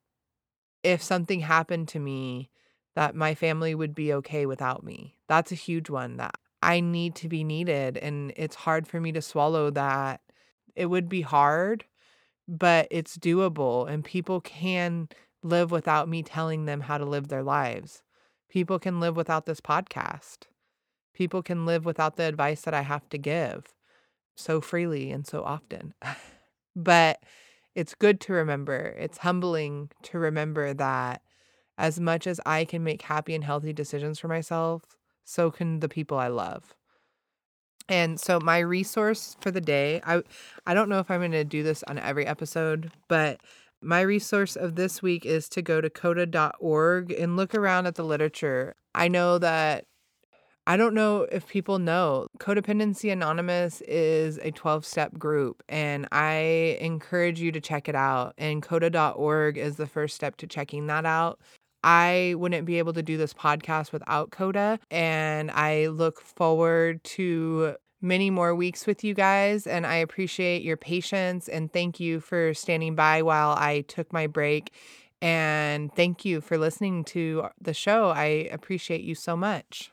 if 0.82 1.02
something 1.02 1.40
happened 1.40 1.88
to 1.88 1.98
me, 1.98 2.50
that 2.94 3.14
my 3.14 3.34
family 3.34 3.74
would 3.74 3.94
be 3.94 4.12
okay 4.12 4.46
without 4.46 4.82
me. 4.82 5.16
That's 5.28 5.52
a 5.52 5.56
huge 5.56 5.88
one 5.90 6.16
that 6.16 6.34
I 6.62 6.80
need 6.80 7.14
to 7.16 7.28
be 7.28 7.44
needed. 7.44 7.96
And 7.96 8.32
it's 8.36 8.56
hard 8.56 8.88
for 8.88 9.00
me 9.00 9.12
to 9.12 9.22
swallow 9.22 9.70
that. 9.70 10.20
It 10.74 10.86
would 10.86 11.08
be 11.08 11.20
hard, 11.20 11.84
but 12.48 12.88
it's 12.90 13.16
doable. 13.16 13.88
And 13.88 14.04
people 14.04 14.40
can 14.40 15.08
live 15.42 15.70
without 15.70 16.08
me 16.08 16.22
telling 16.22 16.64
them 16.64 16.80
how 16.80 16.98
to 16.98 17.04
live 17.04 17.28
their 17.28 17.42
lives. 17.42 18.02
People 18.48 18.78
can 18.78 18.98
live 18.98 19.14
without 19.16 19.46
this 19.46 19.60
podcast. 19.60 20.46
People 21.14 21.42
can 21.42 21.66
live 21.66 21.84
without 21.84 22.16
the 22.16 22.24
advice 22.24 22.62
that 22.62 22.74
I 22.74 22.82
have 22.82 23.08
to 23.10 23.18
give 23.18 23.74
so 24.36 24.60
freely 24.60 25.10
and 25.10 25.26
so 25.26 25.42
often. 25.42 25.94
but 26.76 27.22
it's 27.74 27.94
good 27.94 28.20
to 28.22 28.32
remember, 28.32 28.94
it's 28.98 29.18
humbling 29.18 29.90
to 30.04 30.18
remember 30.18 30.74
that 30.74 31.22
as 31.78 32.00
much 32.00 32.26
as 32.26 32.40
I 32.46 32.64
can 32.64 32.84
make 32.84 33.02
happy 33.02 33.34
and 33.34 33.44
healthy 33.44 33.72
decisions 33.72 34.18
for 34.18 34.28
myself, 34.28 34.82
so 35.24 35.50
can 35.50 35.80
the 35.80 35.88
people 35.88 36.18
I 36.18 36.28
love. 36.28 36.74
And 37.88 38.20
so 38.20 38.38
my 38.40 38.58
resource 38.58 39.36
for 39.40 39.50
the 39.50 39.60
day, 39.60 40.00
I 40.04 40.22
I 40.66 40.74
don't 40.74 40.88
know 40.88 40.98
if 41.00 41.10
I'm 41.10 41.20
going 41.20 41.32
to 41.32 41.44
do 41.44 41.62
this 41.62 41.82
on 41.84 41.98
every 41.98 42.26
episode, 42.26 42.90
but 43.08 43.40
My 43.80 44.00
resource 44.00 44.56
of 44.56 44.74
this 44.74 45.02
week 45.02 45.24
is 45.24 45.48
to 45.50 45.62
go 45.62 45.80
to 45.80 45.88
coda.org 45.90 47.12
and 47.12 47.36
look 47.36 47.54
around 47.54 47.86
at 47.86 47.94
the 47.94 48.04
literature. 48.04 48.74
I 48.94 49.06
know 49.08 49.38
that 49.38 49.86
I 50.68 50.76
don't 50.76 50.92
know 50.92 51.22
if 51.32 51.48
people 51.48 51.78
know 51.78 52.26
Codependency 52.40 53.10
Anonymous 53.10 53.80
is 53.88 54.38
a 54.42 54.50
12 54.50 54.84
step 54.84 55.18
group, 55.18 55.62
and 55.66 56.06
I 56.12 56.76
encourage 56.82 57.40
you 57.40 57.50
to 57.52 57.60
check 57.60 57.88
it 57.88 57.94
out. 57.94 58.34
And 58.36 58.62
coda.org 58.62 59.56
is 59.56 59.76
the 59.76 59.86
first 59.86 60.14
step 60.14 60.36
to 60.36 60.46
checking 60.46 60.86
that 60.88 61.06
out. 61.06 61.40
I 61.82 62.34
wouldn't 62.36 62.66
be 62.66 62.76
able 62.76 62.92
to 62.92 63.02
do 63.02 63.16
this 63.16 63.32
podcast 63.32 63.92
without 63.92 64.30
Coda, 64.30 64.78
and 64.90 65.50
I 65.52 65.86
look 65.86 66.20
forward 66.20 67.02
to 67.04 67.76
many 68.02 68.28
more 68.28 68.54
weeks 68.54 68.86
with 68.86 69.02
you 69.02 69.14
guys. 69.14 69.66
And 69.66 69.86
I 69.86 69.94
appreciate 69.94 70.60
your 70.60 70.76
patience 70.76 71.48
and 71.48 71.72
thank 71.72 71.98
you 71.98 72.20
for 72.20 72.52
standing 72.52 72.94
by 72.94 73.22
while 73.22 73.52
I 73.52 73.86
took 73.88 74.12
my 74.12 74.26
break. 74.26 74.74
And 75.22 75.90
thank 75.94 76.26
you 76.26 76.42
for 76.42 76.58
listening 76.58 77.04
to 77.04 77.48
the 77.58 77.72
show. 77.72 78.10
I 78.10 78.50
appreciate 78.52 79.00
you 79.00 79.14
so 79.14 79.34
much. 79.34 79.92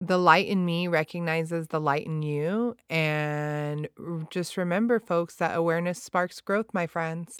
The 0.00 0.18
light 0.18 0.46
in 0.46 0.64
me 0.64 0.88
recognizes 0.88 1.68
the 1.68 1.80
light 1.80 2.06
in 2.06 2.22
you. 2.22 2.76
And 2.90 3.88
just 4.30 4.56
remember, 4.56 5.00
folks, 5.00 5.36
that 5.36 5.56
awareness 5.56 6.02
sparks 6.02 6.40
growth, 6.40 6.74
my 6.74 6.86
friends. 6.86 7.38